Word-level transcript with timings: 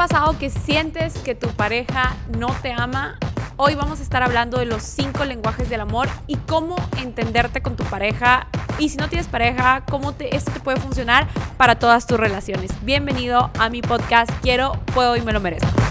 pasado 0.00 0.38
que 0.38 0.48
sientes 0.48 1.12
que 1.18 1.34
tu 1.34 1.48
pareja 1.48 2.16
no 2.38 2.46
te 2.62 2.72
ama? 2.72 3.18
Hoy 3.58 3.74
vamos 3.74 4.00
a 4.00 4.02
estar 4.02 4.22
hablando 4.22 4.58
de 4.58 4.64
los 4.64 4.82
cinco 4.82 5.26
lenguajes 5.26 5.68
del 5.68 5.82
amor 5.82 6.08
y 6.26 6.36
cómo 6.36 6.74
entenderte 7.02 7.60
con 7.60 7.76
tu 7.76 7.84
pareja. 7.84 8.46
Y 8.78 8.88
si 8.88 8.96
no 8.96 9.10
tienes 9.10 9.28
pareja, 9.28 9.84
cómo 9.90 10.14
te, 10.14 10.34
esto 10.34 10.52
te 10.52 10.60
puede 10.60 10.80
funcionar 10.80 11.28
para 11.58 11.78
todas 11.78 12.06
tus 12.06 12.18
relaciones. 12.18 12.70
Bienvenido 12.82 13.50
a 13.58 13.68
mi 13.68 13.82
podcast 13.82 14.30
Quiero, 14.40 14.72
Puedo 14.94 15.16
y 15.16 15.20
Me 15.20 15.34
lo 15.34 15.40
Merezco. 15.40 15.89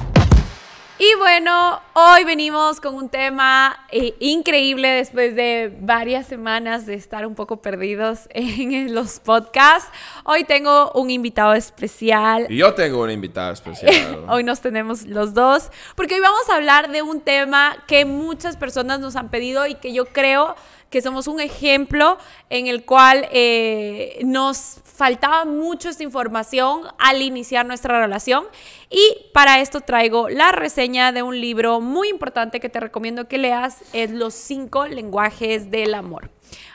Y 1.02 1.16
bueno, 1.16 1.80
hoy 1.94 2.26
venimos 2.26 2.82
con 2.82 2.94
un 2.94 3.08
tema 3.08 3.86
eh, 3.90 4.16
increíble 4.20 4.90
después 4.90 5.34
de 5.34 5.74
varias 5.80 6.28
semanas 6.28 6.86
de 6.86 6.96
estar 6.96 7.26
un 7.26 7.36
poco 7.36 7.62
perdidos 7.62 8.28
en 8.32 8.94
los 8.94 9.22
podcasts. 9.22 9.90
Hoy 10.26 10.44
tengo 10.44 10.92
un 10.96 11.10
invitado 11.10 11.54
especial. 11.54 12.48
Y 12.50 12.58
yo 12.58 12.74
tengo 12.74 13.02
un 13.02 13.12
invitado 13.12 13.54
especial. 13.54 14.26
hoy 14.30 14.44
nos 14.44 14.60
tenemos 14.60 15.06
los 15.06 15.34
dos, 15.34 15.70
porque 15.96 16.16
hoy 16.16 16.20
vamos 16.20 16.50
a 16.50 16.56
hablar 16.56 16.92
de 16.92 17.02
un 17.02 17.22
tema 17.22 17.78
que 17.88 18.04
muchas 18.04 18.58
personas 18.58 19.00
nos 19.00 19.16
han 19.16 19.30
pedido 19.30 19.66
y 19.68 19.76
que 19.76 19.94
yo 19.94 20.04
creo 20.04 20.58
que 20.90 21.02
somos 21.02 21.28
un 21.28 21.40
ejemplo 21.40 22.18
en 22.50 22.68
el 22.68 22.84
cual 22.84 23.30
eh, 23.32 24.20
nos 24.26 24.82
faltaba 25.00 25.46
mucho 25.46 25.88
esta 25.88 26.04
información 26.04 26.82
al 26.98 27.22
iniciar 27.22 27.66
nuestra 27.66 28.02
relación. 28.02 28.44
Y 28.90 29.32
para 29.34 29.62
esto 29.62 29.80
traigo 29.80 30.28
la 30.28 30.52
reseña 30.52 31.14
de 31.14 31.24
un 31.24 31.40
libro 31.40 31.80
muy 31.80 32.10
importante 32.10 32.60
que 32.60 32.68
te 32.68 32.82
recomiendo 32.82 33.30
que 33.30 33.38
leas, 33.38 33.78
es 33.94 34.12
Los 34.12 34.34
cinco 34.34 34.88
lenguajes 34.88 35.72
del 35.72 35.94
amor. 35.94 36.30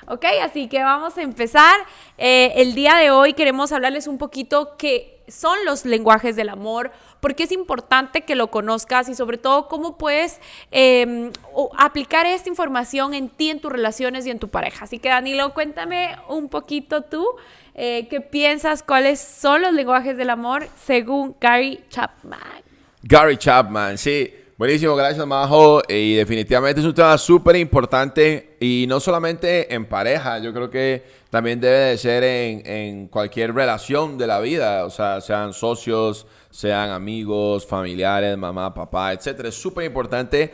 Ok, 0.07 0.25
así 0.43 0.69
que 0.69 0.83
vamos 0.83 1.19
a 1.19 1.23
empezar. 1.23 1.75
Eh, 2.17 2.53
el 2.57 2.75
día 2.75 2.95
de 2.95 3.11
hoy 3.11 3.35
queremos 3.35 3.73
hablarles 3.73 4.07
un 4.07 4.17
poquito 4.17 4.75
qué 4.79 5.23
son 5.29 5.59
los 5.67 5.85
lenguajes 5.85 6.37
del 6.37 6.49
amor, 6.49 6.93
por 7.21 7.35
qué 7.35 7.45
es 7.45 7.53
importante 7.53 8.23
que 8.23 8.35
lo 8.35 8.51
conozcas 8.51 9.09
y 9.09 9.15
sobre 9.15 9.39
todo 9.39 9.69
cómo 9.69 9.99
puedes 9.99 10.41
em, 10.71 11.31
aplicar 11.77 12.27
esta 12.27 12.49
información 12.49 13.13
en 13.15 13.29
ti, 13.29 13.51
en 13.51 13.61
tus 13.61 13.73
relaciones 13.73 14.27
y 14.27 14.31
en 14.31 14.39
tu 14.39 14.49
pareja. 14.49 14.85
Así 14.85 14.99
que 14.99 15.09
Danilo, 15.09 15.53
cuéntame 15.53 16.17
un 16.29 16.49
poquito 16.49 17.03
tú. 17.03 17.27
Eh, 17.75 18.07
¿Qué 18.09 18.21
piensas? 18.21 18.85
¿Cuáles 18.85 19.19
son 19.19 19.63
los 19.63 19.73
lenguajes 19.73 20.17
del 20.17 20.31
amor 20.31 20.69
según 20.81 21.35
Gary 21.41 21.83
Chapman? 21.89 22.63
Gary 23.03 23.37
Chapman, 23.37 23.99
sí. 23.99 24.33
Buenísimo, 24.57 24.95
gracias 24.95 25.27
Majo. 25.27 25.83
Y 25.89 26.15
definitivamente 26.15 26.81
es 26.81 26.87
un 26.87 26.95
tema 26.95 27.19
súper 27.19 27.57
importante 27.57 28.57
y 28.61 28.87
no 28.89 29.01
solamente 29.01 29.75
en 29.75 29.87
pareja, 29.87 30.39
yo 30.39 30.55
creo 30.55 30.71
que 30.71 31.03
también 31.31 31.61
debe 31.61 31.79
de 31.79 31.99
ser 31.99 32.23
en, 32.23 32.65
en, 32.65 33.09
cualquier 33.09 33.53
relación 33.53 34.17
de 34.17 34.29
la 34.29 34.39
vida, 34.39 34.85
o 34.85 34.91
sea, 34.91 35.21
sean 35.21 35.53
socios, 35.53 36.29
sean 36.51 36.91
amigos, 36.91 37.67
familiares, 37.67 38.39
mamá, 38.39 38.73
papá, 38.73 39.13
etc. 39.13 39.47
Es 39.47 39.57
súper 39.57 39.87
importante 39.87 40.53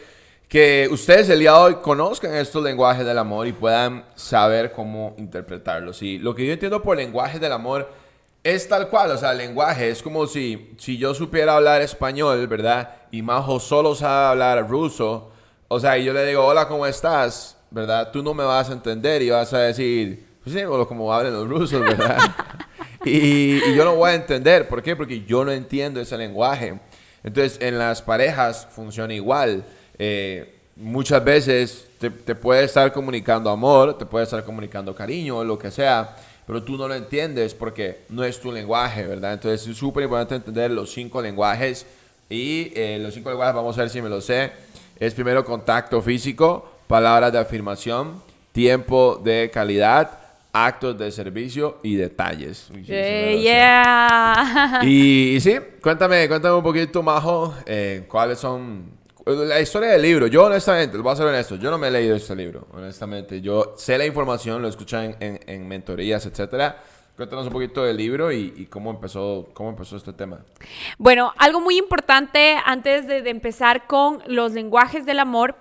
que 0.50 0.88
ustedes 0.90 1.28
el 1.28 1.38
día 1.38 1.52
de 1.52 1.58
hoy 1.58 1.74
conozcan 1.76 2.34
estos 2.34 2.60
lenguajes 2.60 3.06
del 3.06 3.16
amor 3.18 3.46
y 3.46 3.52
puedan 3.52 4.04
saber 4.16 4.72
cómo 4.72 5.14
interpretarlos. 5.16 6.02
Y 6.02 6.18
lo 6.18 6.34
que 6.34 6.44
yo 6.44 6.52
entiendo 6.52 6.82
por 6.82 6.96
lenguaje 6.96 7.38
del 7.38 7.52
amor 7.52 7.88
es 8.42 8.66
tal 8.68 8.88
cual, 8.88 9.12
o 9.12 9.16
sea, 9.16 9.30
el 9.30 9.38
lenguaje 9.38 9.90
es 9.90 10.02
como 10.02 10.26
si, 10.26 10.74
si 10.76 10.98
yo 10.98 11.14
supiera 11.14 11.54
hablar 11.54 11.82
español, 11.82 12.48
¿verdad? 12.48 12.96
Y 13.12 13.22
Majo 13.22 13.60
solo 13.60 13.94
sabe 13.94 14.26
hablar 14.26 14.68
ruso, 14.68 15.30
o 15.68 15.78
sea, 15.78 15.96
y 15.96 16.04
yo 16.04 16.12
le 16.12 16.26
digo, 16.26 16.44
hola, 16.44 16.66
¿cómo 16.66 16.84
estás? 16.84 17.56
¿Verdad? 17.70 18.10
Tú 18.10 18.20
no 18.20 18.34
me 18.34 18.42
vas 18.42 18.70
a 18.70 18.72
entender 18.72 19.22
y 19.22 19.30
vas 19.30 19.52
a 19.54 19.60
decir, 19.60 20.26
pues 20.42 20.56
sí, 20.56 20.62
como 20.64 21.14
hablan 21.14 21.32
los 21.32 21.48
rusos, 21.48 21.80
¿verdad? 21.80 22.18
y, 23.04 23.70
y, 23.70 23.74
yo 23.76 23.84
no 23.84 23.94
voy 23.94 24.10
a 24.10 24.14
entender, 24.14 24.66
¿por 24.66 24.82
qué? 24.82 24.96
Porque 24.96 25.24
yo 25.24 25.44
no 25.44 25.52
entiendo 25.52 26.00
ese 26.00 26.18
lenguaje. 26.18 26.80
Entonces, 27.22 27.56
en 27.60 27.78
las 27.78 28.02
parejas 28.02 28.66
funciona 28.72 29.14
igual. 29.14 29.64
Eh, 30.02 30.54
muchas 30.76 31.22
veces 31.22 31.86
te, 31.98 32.08
te 32.08 32.34
puede 32.34 32.64
estar 32.64 32.90
comunicando 32.90 33.50
amor, 33.50 33.98
te 33.98 34.06
puede 34.06 34.24
estar 34.24 34.42
comunicando 34.42 34.94
cariño, 34.94 35.44
lo 35.44 35.58
que 35.58 35.70
sea, 35.70 36.16
pero 36.46 36.62
tú 36.62 36.78
no 36.78 36.88
lo 36.88 36.94
entiendes 36.94 37.52
porque 37.52 37.98
no 38.08 38.24
es 38.24 38.40
tu 38.40 38.50
lenguaje, 38.50 39.06
¿verdad? 39.06 39.34
Entonces 39.34 39.66
es 39.68 39.76
súper 39.76 40.04
importante 40.04 40.36
entender 40.36 40.70
los 40.70 40.90
cinco 40.90 41.20
lenguajes 41.20 41.84
y 42.30 42.72
eh, 42.74 42.98
los 42.98 43.12
cinco 43.12 43.28
lenguajes, 43.28 43.54
vamos 43.54 43.76
a 43.76 43.82
ver 43.82 43.90
si 43.90 44.00
me 44.00 44.08
lo 44.08 44.22
sé, 44.22 44.52
es 44.98 45.12
primero 45.12 45.44
contacto 45.44 46.00
físico, 46.00 46.66
palabras 46.86 47.30
de 47.30 47.38
afirmación, 47.38 48.22
tiempo 48.52 49.20
de 49.22 49.50
calidad, 49.52 50.18
actos 50.50 50.96
de 50.96 51.12
servicio 51.12 51.76
y 51.82 51.96
detalles. 51.96 52.70
yeah. 53.42 54.80
Y, 54.82 55.36
y, 55.36 55.40
sí, 55.42 55.58
cuéntame, 55.82 56.26
cuéntame 56.26 56.54
un 56.54 56.62
poquito, 56.62 57.02
Majo, 57.02 57.54
eh, 57.66 58.06
cuáles 58.08 58.38
son 58.38 58.98
la 59.34 59.60
historia 59.60 59.90
del 59.90 60.02
libro, 60.02 60.26
yo 60.26 60.44
honestamente, 60.44 60.96
lo 60.96 61.02
voy 61.02 61.12
a 61.12 61.16
ser 61.16 61.26
honesto, 61.26 61.56
yo 61.56 61.70
no 61.70 61.78
me 61.78 61.88
he 61.88 61.90
leído 61.90 62.16
este 62.16 62.34
libro, 62.34 62.66
honestamente. 62.72 63.40
Yo 63.40 63.74
sé 63.76 63.98
la 63.98 64.06
información, 64.06 64.62
lo 64.62 64.68
escuché 64.68 65.16
en, 65.20 65.40
en, 65.46 65.68
mentorías, 65.68 66.24
etcétera. 66.26 66.82
Cuéntanos 67.16 67.46
un 67.48 67.52
poquito 67.52 67.84
del 67.84 67.98
libro 67.98 68.32
y, 68.32 68.66
cómo, 68.70 68.90
empezó, 68.90 69.50
cómo 69.52 69.68
empezó 69.68 69.96
este 69.96 70.12
tema. 70.12 70.40
Bueno, 70.96 71.34
algo 71.36 71.60
muy 71.60 71.76
importante 71.76 72.56
antes 72.64 73.06
de, 73.06 73.18
empezar 73.28 73.86
con 73.86 74.22
los 74.26 74.52
lenguajes 74.52 75.04
del 75.04 75.18
amor 75.18 75.56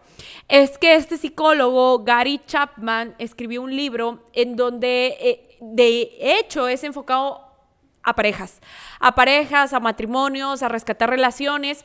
es 0.47 0.77
que 0.77 0.95
este 0.95 1.17
psicólogo, 1.17 2.05
Gary 2.05 2.39
Chapman, 2.45 3.13
escribió 3.17 3.61
un 3.61 3.75
libro 3.75 4.23
en 4.31 4.55
donde, 4.55 5.17
eh, 5.19 5.57
de 5.59 6.37
hecho, 6.39 6.69
es 6.69 6.85
enfocado 6.85 7.41
a 8.03 8.15
parejas, 8.15 8.61
a 9.01 9.13
parejas, 9.13 9.73
a 9.73 9.81
matrimonios, 9.81 10.63
a 10.63 10.69
rescatar 10.69 11.09
relaciones 11.09 11.83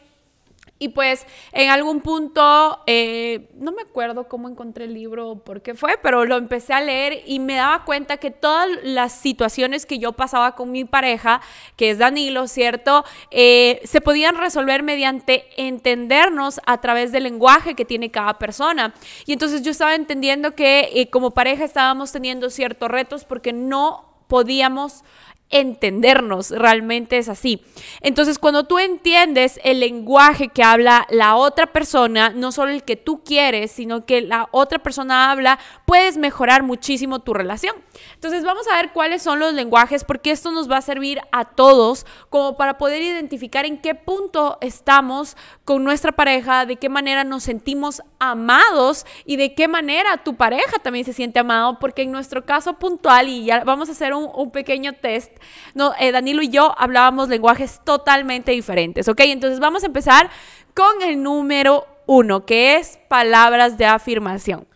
y 0.77 0.89
pues 0.89 1.25
en 1.53 1.71
algún 1.71 2.01
punto, 2.01 2.81
eh, 2.87 3.49
no 3.55 3.71
me 3.71 3.83
acuerdo 3.83 4.29
cómo 4.29 4.49
encontré 4.49 4.87
el 4.87 4.95
libro, 4.95 5.37
por 5.37 5.63
qué 5.63 5.75
fue, 5.75 5.97
pero 6.03 6.25
lo 6.25 6.37
empecé 6.37 6.73
a 6.73 6.81
leer 6.81 7.23
y 7.27 7.39
me 7.39 7.55
daba 7.55 7.85
cuenta 7.85 8.17
que 8.17 8.33
todas 8.33 8.69
las 8.83 9.13
situaciones 9.13 9.87
que 9.87 10.01
yo 10.01 10.13
pasaba 10.13 10.57
con 10.57 10.73
mi 10.73 10.85
pareja, 10.85 11.41
que 11.77 11.91
es 11.91 11.99
Danilo, 11.99 12.49
¿cierto? 12.49 13.05
Eh, 13.31 13.81
se 13.85 14.01
podían 14.01 14.37
resolver 14.37 14.83
mediante 14.83 15.47
entendernos 15.57 16.61
a 16.67 16.81
través 16.81 17.13
del 17.13 17.23
lenguaje 17.23 17.77
que 17.77 17.85
tiene 17.85 18.11
cada 18.11 18.39
persona. 18.39 18.95
Y 19.27 19.33
entonces 19.33 19.63
yo 19.63 19.71
estaba 19.71 19.95
entendiendo 19.95 20.57
que 20.57 20.91
eh, 20.93 21.09
como 21.09 21.31
pareja 21.31 21.65
estábamos 21.65 22.11
teniendo 22.11 22.51
ciertos 22.51 22.91
retos 22.91 23.25
porque 23.25 23.53
no 23.53 24.13
podíamos 24.27 25.05
entendernos, 25.51 26.51
realmente 26.51 27.19
es 27.19 27.29
así. 27.29 27.65
Entonces, 28.01 28.39
cuando 28.39 28.65
tú 28.65 28.79
entiendes 28.79 29.61
el 29.63 29.81
lenguaje 29.81 30.49
que 30.49 30.65
habla 30.65 31.07
la 31.11 31.37
otra 31.37 31.67
persona, 31.67 32.31
no 32.31 32.51
solo 32.51 32.73
el 32.73 32.83
que 32.83 32.97
tú 32.97 33.23
quieres, 33.23 33.71
sino 33.71 34.05
que 34.05 34.21
la 34.21 34.49
otra 34.51 34.81
persona 34.81 35.31
habla, 35.31 35.59
puedes 35.87 36.17
mejorar 36.17 36.63
muchísimo 36.63 37.21
tu 37.21 37.35
relación. 37.35 37.77
Entonces, 38.15 38.45
vamos 38.45 38.67
a 38.69 38.77
ver 38.77 38.93
cuáles 38.93 39.23
son 39.23 39.39
los 39.39 39.55
lenguajes, 39.55 40.03
porque 40.05 40.31
esto 40.31 40.51
nos 40.51 40.71
va 40.71 40.79
a 40.79 40.83
servir 40.83 41.21
a 41.31 41.45
todos 41.45 42.07
como 42.31 42.57
para 42.57 42.79
poder 42.79 43.03
identificar 43.03 43.65
en 43.65 43.79
qué 43.79 43.95
punto 43.95 44.59
estamos 44.61 45.37
con 45.65 45.85
nuestra 45.85 46.13
pareja, 46.13 46.67
de 46.67 46.77
qué 46.77 46.89
manera 46.89 47.23
nos 47.23 47.45
sentimos 47.45 48.03
amados 48.31 49.07
y 49.25 49.37
de 49.37 49.55
qué 49.55 49.69
manera 49.69 50.23
tu 50.23 50.37
pareja 50.37 50.79
también 50.83 51.05
se 51.05 51.13
siente 51.13 51.39
amado, 51.39 51.79
porque 51.79 52.03
en 52.03 52.13
nuestro 52.13 52.45
caso 52.45 52.79
puntual, 52.79 53.29
y 53.29 53.45
ya 53.45 53.65
vamos 53.65 53.89
a 53.89 53.93
hacer 53.93 54.15
un, 54.15 54.51
pequeño 54.51 54.93
test, 54.95 55.33
no, 55.75 55.93
eh, 55.99 56.13
Danilo 56.13 56.43
y 56.43 56.49
yo 56.49 56.75
hablábamos 56.79 57.29
lenguajes 57.29 57.81
totalmente 57.85 58.53
diferentes, 58.53 59.09
¿ok? 59.09 59.21
Entonces 59.21 59.61
vamos 59.61 59.83
a 59.83 59.87
empezar 59.87 60.31
con 60.75 61.03
el 61.03 61.23
número 61.23 61.87
uno, 62.07 62.45
que 62.45 62.77
es 62.77 62.99
palabras 63.09 63.79
de 63.79 63.87
afirmación. 63.87 64.67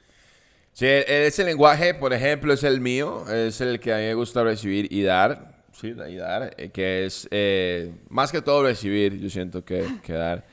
Sí, 0.73 0.87
e-, 0.87 1.27
ese 1.27 1.45
lenguaje, 1.45 1.95
por 1.95 2.13
ejemplo, 2.13 2.53
es 2.53 2.63
el 2.65 2.81
mío, 2.81 3.25
es 3.31 3.61
el 3.61 3.81
que 3.81 3.93
a 3.93 3.97
mí 3.99 4.05
me 4.05 4.15
gusta 4.15 4.43
recibir 4.43 4.93
y 4.93 5.03
dar, 5.03 5.63
sí, 5.73 5.95
y 6.09 6.17
dar, 6.17 6.55
eh, 6.57 6.71
que 6.71 7.07
es 7.07 7.29
eh, 7.31 7.93
más 8.09 8.33
que 8.33 8.43
todo 8.43 8.63
recibir, 8.63 9.19
yo 9.19 9.31
siento 9.31 9.65
que 9.65 9.85
dar, 10.09 10.47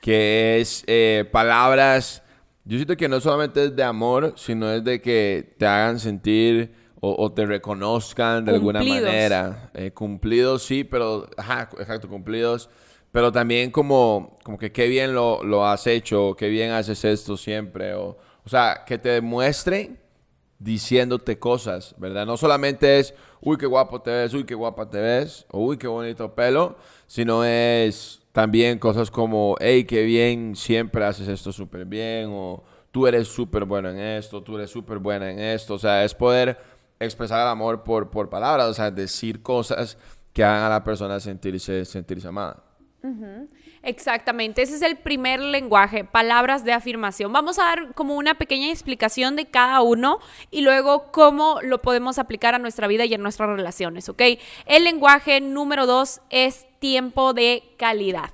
que 0.00 0.60
es 0.60 0.84
palabras, 1.30 2.22
yo 2.64 2.76
siento 2.76 2.96
que 2.96 3.08
no 3.08 3.20
solamente 3.20 3.64
es 3.64 3.76
de 3.76 3.82
amor, 3.82 4.34
sino 4.36 4.70
es 4.70 4.84
de 4.84 5.00
que 5.00 5.54
te 5.58 5.66
hagan 5.66 5.98
sentir 5.98 6.72
o, 7.02 7.32
te 7.32 7.46
reconozcan 7.46 8.44
de 8.44 8.52
alguna 8.52 8.82
manera. 8.82 9.70
Eh, 9.72 9.90
cumplidos, 9.90 10.62
sí, 10.62 10.84
pero, 10.84 11.28
ajá, 11.36 11.70
exacto, 11.78 12.08
cumplidos. 12.08 12.68
Pero 13.10 13.32
también 13.32 13.70
como, 13.70 14.38
como 14.44 14.58
que 14.58 14.70
qué 14.70 14.86
bien 14.86 15.14
lo, 15.14 15.42
lo 15.42 15.66
has 15.66 15.86
hecho, 15.86 16.36
qué 16.36 16.48
bien 16.48 16.72
haces 16.72 17.04
esto 17.04 17.38
siempre. 17.38 17.94
O, 17.94 18.18
o 18.44 18.48
sea, 18.48 18.84
que 18.86 18.98
te 18.98 19.08
demuestren 19.08 19.98
diciéndote 20.58 21.38
cosas, 21.38 21.94
¿verdad? 21.96 22.26
No 22.26 22.36
solamente 22.36 22.98
es, 22.98 23.14
uy, 23.40 23.56
qué 23.56 23.66
guapo 23.66 24.02
te 24.02 24.10
ves, 24.10 24.34
uy, 24.34 24.44
qué 24.44 24.54
guapa 24.54 24.88
te 24.88 25.00
ves, 25.00 25.46
o 25.50 25.64
uy, 25.64 25.78
qué 25.78 25.86
bonito 25.86 26.34
pelo, 26.34 26.76
sino 27.06 27.44
es 27.44 28.19
también 28.32 28.78
cosas 28.78 29.10
como, 29.10 29.56
hey, 29.60 29.84
qué 29.84 30.02
bien, 30.04 30.54
siempre 30.54 31.04
haces 31.04 31.28
esto 31.28 31.52
súper 31.52 31.84
bien, 31.84 32.28
o 32.30 32.62
tú 32.90 33.06
eres 33.06 33.28
súper 33.28 33.64
bueno 33.64 33.90
en 33.90 33.98
esto, 33.98 34.42
tú 34.42 34.56
eres 34.56 34.70
súper 34.70 34.98
buena 34.98 35.30
en 35.30 35.38
esto. 35.38 35.74
O 35.74 35.78
sea, 35.78 36.04
es 36.04 36.14
poder 36.14 36.58
expresar 36.98 37.40
el 37.40 37.48
amor 37.48 37.82
por, 37.82 38.10
por 38.10 38.28
palabras, 38.28 38.68
o 38.68 38.74
sea, 38.74 38.90
decir 38.90 39.42
cosas 39.42 39.96
que 40.32 40.44
hagan 40.44 40.64
a 40.64 40.68
la 40.68 40.84
persona 40.84 41.18
sentirse, 41.18 41.84
sentirse 41.84 42.28
amada. 42.28 42.62
Exactamente, 43.82 44.60
ese 44.60 44.76
es 44.76 44.82
el 44.82 44.96
primer 44.96 45.40
lenguaje, 45.40 46.04
palabras 46.04 46.64
de 46.64 46.74
afirmación. 46.74 47.32
Vamos 47.32 47.58
a 47.58 47.64
dar 47.64 47.94
como 47.94 48.14
una 48.16 48.34
pequeña 48.34 48.68
explicación 48.68 49.36
de 49.36 49.46
cada 49.46 49.80
uno 49.80 50.18
y 50.50 50.60
luego 50.60 51.10
cómo 51.12 51.60
lo 51.62 51.80
podemos 51.80 52.18
aplicar 52.18 52.54
a 52.54 52.58
nuestra 52.58 52.88
vida 52.88 53.06
y 53.06 53.14
a 53.14 53.18
nuestras 53.18 53.48
relaciones, 53.48 54.10
¿ok? 54.10 54.20
El 54.66 54.84
lenguaje 54.84 55.40
número 55.40 55.86
dos 55.86 56.20
es 56.28 56.66
tiempo 56.78 57.32
de 57.32 57.62
calidad. 57.78 58.30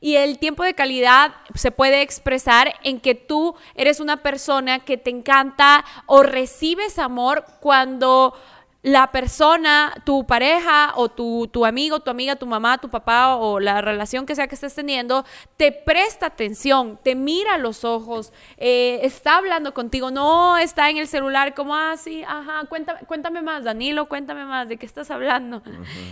Y 0.00 0.16
el 0.16 0.38
tiempo 0.38 0.64
de 0.64 0.74
calidad 0.74 1.32
se 1.54 1.70
puede 1.70 2.02
expresar 2.02 2.74
en 2.82 3.00
que 3.00 3.14
tú 3.14 3.54
eres 3.74 4.00
una 4.00 4.18
persona 4.18 4.80
que 4.80 4.98
te 4.98 5.08
encanta 5.08 5.82
o 6.04 6.22
recibes 6.22 6.98
amor 6.98 7.46
cuando 7.60 8.34
la 8.82 9.12
persona, 9.12 9.92
tu 10.04 10.24
pareja 10.26 10.92
o 10.96 11.10
tu, 11.10 11.46
tu, 11.48 11.66
amigo, 11.66 12.00
tu 12.00 12.10
amiga, 12.10 12.36
tu 12.36 12.46
mamá, 12.46 12.78
tu 12.78 12.88
papá 12.88 13.36
o 13.36 13.60
la 13.60 13.82
relación 13.82 14.24
que 14.24 14.34
sea 14.34 14.46
que 14.46 14.54
estés 14.54 14.74
teniendo, 14.74 15.24
te 15.58 15.70
presta 15.70 16.26
atención, 16.26 16.98
te 17.02 17.14
mira 17.14 17.54
a 17.54 17.58
los 17.58 17.84
ojos, 17.84 18.32
eh, 18.56 19.00
está 19.02 19.36
hablando 19.36 19.74
contigo, 19.74 20.10
no 20.10 20.56
está 20.56 20.88
en 20.88 20.96
el 20.96 21.08
celular 21.08 21.54
como, 21.54 21.76
así, 21.76 22.22
ah, 22.26 22.40
ajá, 22.40 22.66
cuéntame, 22.68 23.00
cuéntame 23.00 23.42
más, 23.42 23.64
Danilo, 23.64 24.08
cuéntame 24.08 24.46
más, 24.46 24.68
¿de 24.68 24.78
qué 24.78 24.86
estás 24.86 25.10
hablando? 25.10 25.62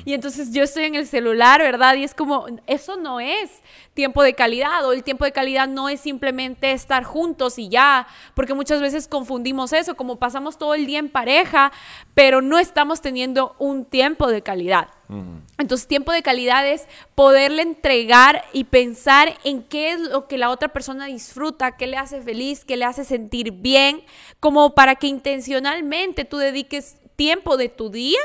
Y 0.04 0.12
entonces 0.12 0.52
yo 0.52 0.62
estoy 0.62 0.84
en 0.84 0.94
el 0.94 1.06
celular, 1.06 1.62
¿verdad? 1.62 1.94
Y 1.94 2.04
es 2.04 2.14
como, 2.14 2.46
eso 2.66 2.96
no 2.96 3.18
es 3.18 3.62
tiempo 3.94 4.22
de 4.22 4.34
calidad 4.34 4.84
o 4.86 4.92
el 4.92 5.02
tiempo 5.02 5.24
de 5.24 5.32
calidad 5.32 5.66
no 5.66 5.88
es 5.88 6.00
simplemente 6.00 6.72
estar 6.72 7.02
juntos 7.04 7.58
y 7.58 7.70
ya, 7.70 8.06
porque 8.34 8.52
muchas 8.52 8.82
veces 8.82 9.08
confundimos 9.08 9.72
eso, 9.72 9.96
como 9.96 10.16
pasamos 10.16 10.58
todo 10.58 10.74
el 10.74 10.86
día 10.86 10.98
en 10.98 11.08
pareja, 11.08 11.72
pero 12.14 12.42
no 12.42 12.57
estamos 12.58 13.00
teniendo 13.00 13.54
un 13.58 13.84
tiempo 13.84 14.28
de 14.28 14.42
calidad. 14.42 14.88
Entonces, 15.56 15.88
tiempo 15.88 16.12
de 16.12 16.22
calidad 16.22 16.66
es 16.68 16.86
poderle 17.14 17.62
entregar 17.62 18.44
y 18.52 18.64
pensar 18.64 19.38
en 19.42 19.62
qué 19.62 19.92
es 19.92 20.00
lo 20.00 20.28
que 20.28 20.36
la 20.36 20.50
otra 20.50 20.68
persona 20.68 21.06
disfruta, 21.06 21.76
qué 21.76 21.86
le 21.86 21.96
hace 21.96 22.20
feliz, 22.20 22.64
qué 22.64 22.76
le 22.76 22.84
hace 22.84 23.04
sentir 23.04 23.52
bien, 23.52 24.02
como 24.38 24.74
para 24.74 24.96
que 24.96 25.06
intencionalmente 25.06 26.26
tú 26.26 26.36
dediques 26.36 26.98
tiempo 27.16 27.56
de 27.56 27.70
tu 27.70 27.88
día 27.88 28.20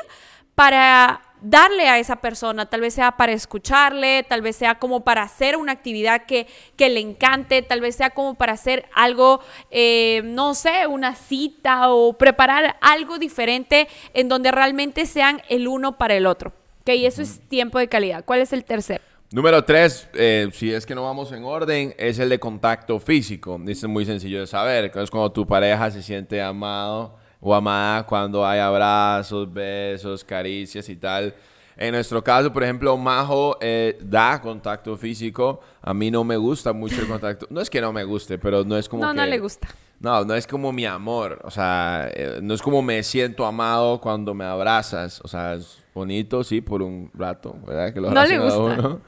para 0.56 1.22
darle 1.44 1.90
a 1.90 2.00
esa 2.00 2.16
persona, 2.16 2.66
tal 2.66 2.82
vez 2.82 2.96
sea 2.96 3.18
para 3.18 3.34
escucharle, 3.34 4.24
tal 4.24 4.42
vez 4.42 4.56
sea 4.56 4.80
como 4.80 5.02
para 5.04 5.24
hacer 5.24 5.58
una 5.58 5.74
actividad 5.74 6.26
que, 6.26 6.48
le 6.78 7.00
encante, 7.00 7.62
tal 7.62 7.82
vez 7.82 7.96
sea 7.96 8.10
como 8.10 8.36
para 8.36 8.54
hacer 8.54 8.86
algo, 8.96 9.42
eh, 9.70 10.22
no 10.26 10.56
sé, 10.56 10.88
una 10.88 11.16
cita 11.16 11.92
o 11.92 12.14
preparar 12.14 12.78
algo 12.82 13.20
diferente 13.20 13.88
en 14.14 14.30
donde 14.30 14.52
realmente 14.52 15.06
sean 15.06 15.42
el 15.50 15.68
uno 15.68 15.98
para 15.98 16.16
el 16.16 16.26
otro. 16.26 16.54
Ok, 16.82 16.90
eso 16.90 17.22
es 17.22 17.40
tiempo 17.48 17.78
de 17.78 17.88
calidad. 17.88 18.26
¿Cuál 18.26 18.42
es 18.42 18.52
el 18.54 18.64
tercero? 18.64 19.04
Número 19.32 19.64
tres, 19.64 20.08
eh, 20.14 20.50
si 20.54 20.72
es 20.72 20.86
que 20.86 20.96
no 20.96 21.04
vamos 21.04 21.32
en 21.32 21.44
orden, 21.44 21.96
es 21.98 22.20
el 22.20 22.30
de 22.30 22.40
contacto 22.40 23.00
físico. 23.00 23.60
Es 23.68 23.84
muy 23.86 24.06
sencillo 24.06 24.42
de 24.42 24.48
saber. 24.48 24.92
Es 24.96 25.10
cuando 25.10 25.32
tu 25.32 25.48
pareja 25.48 25.90
se 25.92 26.04
siente 26.04 26.42
amado 26.42 27.23
o 27.46 27.54
amada 27.54 28.06
cuando 28.06 28.46
hay 28.46 28.60
abrazos, 28.60 29.52
besos, 29.52 30.24
caricias 30.24 30.88
y 30.88 30.96
tal. 30.96 31.36
En 31.76 31.92
nuestro 31.92 32.24
caso, 32.24 32.54
por 32.54 32.64
ejemplo, 32.64 32.96
Majo 32.96 33.58
eh, 33.60 33.98
da 34.02 34.40
contacto 34.40 34.96
físico. 34.96 35.60
A 35.82 35.94
mí 35.94 36.10
no 36.10 36.24
me 36.24 36.38
gusta 36.38 36.72
mucho 36.72 37.02
el 37.02 37.08
contacto. 37.08 37.48
No 37.50 37.60
es 37.60 37.70
que 37.70 37.82
no 37.82 37.92
me 37.92 38.06
guste, 38.06 38.38
pero 38.38 38.64
no 38.64 38.78
es 38.78 38.88
como. 38.88 39.04
No, 39.04 39.14
no 39.14 39.26
le 39.26 39.40
gusta. 39.40 39.68
No, 40.00 40.24
no 40.24 40.36
es 40.36 40.48
como 40.48 40.72
mi 40.72 40.86
amor. 40.86 41.40
O 41.44 41.52
sea, 41.52 42.10
eh, 42.14 42.40
no 42.42 42.54
es 42.54 42.62
como 42.62 42.82
me 42.82 43.04
siento 43.04 43.46
amado 43.46 44.00
cuando 44.00 44.34
me 44.34 44.46
abrazas. 44.46 45.20
O 45.22 45.28
sea, 45.28 45.56
es 45.56 45.80
bonito, 45.94 46.44
sí, 46.44 46.62
por 46.62 46.82
un 46.82 47.12
rato, 47.14 47.56
¿verdad? 47.66 47.94
Que 47.94 48.00
lo 48.00 48.12
no 48.12 48.26
le 48.26 48.40
gusta. 48.40 49.00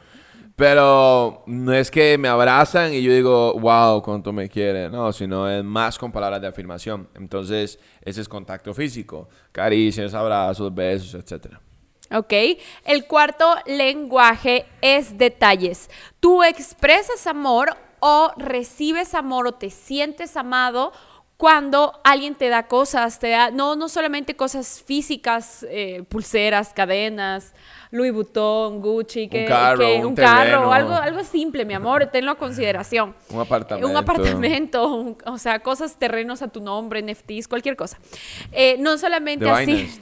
Pero 0.56 1.44
no 1.48 1.74
es 1.74 1.92
que 1.92 2.18
me 2.18 2.30
abrazan 2.30 2.94
y 2.94 3.02
yo 3.02 3.12
digo, 3.12 3.60
wow, 3.60 4.02
cuánto 4.02 4.32
me 4.32 4.48
quiere. 4.48 4.90
No, 4.90 5.12
sino 5.12 5.50
es 5.50 5.64
más 5.64 5.98
con 5.98 6.14
palabras 6.14 6.42
de 6.42 6.48
afirmación. 6.48 7.10
Entonces, 7.16 7.78
ese 8.02 8.22
es 8.22 8.30
contacto 8.30 8.74
físico. 8.74 9.28
Caricias, 9.52 10.14
abrazos, 10.14 10.74
besos, 10.74 11.14
etc. 11.14 11.56
¿Ok? 12.12 12.34
El 12.86 13.06
cuarto 13.06 13.54
lenguaje 13.66 14.66
es 14.82 15.18
detalles. 15.18 15.90
Tú 16.22 16.42
expresas 16.42 17.28
amor 17.28 17.76
o 18.00 18.32
recibes 18.38 19.14
amor 19.14 19.48
o 19.48 19.54
te 19.54 19.70
sientes 19.70 20.38
amado 20.38 20.94
cuando 21.38 22.00
alguien 22.04 22.36
te 22.36 22.48
da 22.48 22.68
cosas, 22.68 23.20
te 23.20 23.30
da, 23.30 23.52
no, 23.52 23.76
no 23.76 23.90
solamente 23.90 24.36
cosas 24.36 24.82
físicas, 24.86 25.66
eh, 25.70 26.04
pulseras, 26.08 26.72
cadenas, 26.74 27.54
Louis 27.92 28.14
Vuitton, 28.14 28.82
Gucci, 28.82 29.28
que, 29.28 29.42
un 29.42 29.48
carro, 29.48 30.08
un, 30.08 30.16
carro 30.16 30.72
algo, 30.72 30.94
algo 30.94 31.24
simple, 31.24 31.66
mi 31.66 31.74
amor, 31.74 32.06
tenlo 32.12 32.32
a 32.32 32.36
consideración. 32.36 33.16
Un 33.30 33.42
apartamento. 33.42 33.90
Un 33.90 33.98
apartamento, 33.98 35.18
o 35.26 35.38
sea, 35.38 35.60
cosas, 35.60 35.98
terrenos 35.98 36.42
a 36.42 36.48
tu 36.48 36.62
nombre, 36.62 37.02
NFTs, 37.02 37.48
cualquier 37.50 37.76
cosa. 37.76 37.98
Eh, 38.52 38.78
no 38.80 38.98
solamente 38.98 39.50
así. 39.50 39.90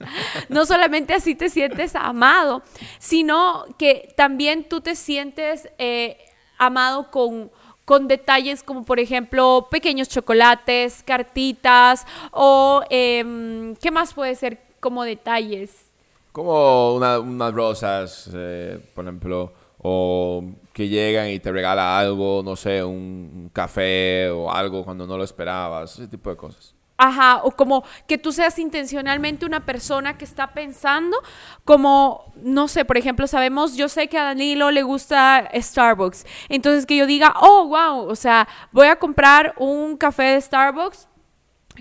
no 0.48 0.66
solamente 0.66 1.14
así 1.14 1.34
te 1.34 1.48
sientes 1.48 1.94
amado, 1.94 2.62
sino 2.98 3.64
que 3.78 4.12
también 4.16 4.68
tú 4.68 4.80
te 4.80 4.96
sientes 4.96 5.68
eh, 5.78 6.18
amado 6.58 7.10
con 7.10 7.50
con 7.84 8.08
detalles 8.08 8.62
como 8.62 8.84
por 8.84 9.00
ejemplo 9.00 9.68
pequeños 9.70 10.08
chocolates, 10.08 11.02
cartitas 11.02 12.06
o 12.30 12.82
em, 12.90 13.74
¿qué 13.76 13.90
más 13.90 14.14
puede 14.14 14.34
ser 14.34 14.60
como 14.80 15.04
detalles? 15.04 15.90
Como 16.32 16.94
unas 16.94 17.52
rosas, 17.52 18.30
eh, 18.32 18.78
por 18.94 19.04
ejemplo, 19.04 19.52
o 19.78 20.44
que 20.72 20.88
llegan 20.88 21.28
y 21.28 21.40
te 21.40 21.50
regala 21.50 21.98
algo, 21.98 22.42
no 22.44 22.54
sé, 22.54 22.84
un 22.84 23.50
café 23.52 24.30
o 24.30 24.50
algo 24.50 24.84
cuando 24.84 25.06
no 25.06 25.16
lo 25.16 25.24
esperabas, 25.24 25.94
ese 25.94 26.08
tipo 26.08 26.30
de 26.30 26.36
cosas. 26.36 26.74
Ajá, 27.02 27.40
o 27.44 27.50
como 27.50 27.82
que 28.06 28.18
tú 28.18 28.30
seas 28.30 28.58
intencionalmente 28.58 29.46
una 29.46 29.64
persona 29.64 30.18
que 30.18 30.26
está 30.26 30.48
pensando 30.48 31.16
como, 31.64 32.30
no 32.36 32.68
sé, 32.68 32.84
por 32.84 32.98
ejemplo, 32.98 33.26
sabemos, 33.26 33.74
yo 33.74 33.88
sé 33.88 34.08
que 34.08 34.18
a 34.18 34.24
Danilo 34.24 34.70
le 34.70 34.82
gusta 34.82 35.48
Starbucks, 35.54 36.26
entonces 36.50 36.84
que 36.84 36.98
yo 36.98 37.06
diga, 37.06 37.32
oh, 37.40 37.68
wow, 37.68 38.06
o 38.06 38.14
sea, 38.14 38.46
voy 38.70 38.88
a 38.88 38.96
comprar 38.96 39.54
un 39.56 39.96
café 39.96 40.24
de 40.24 40.40
Starbucks, 40.42 41.08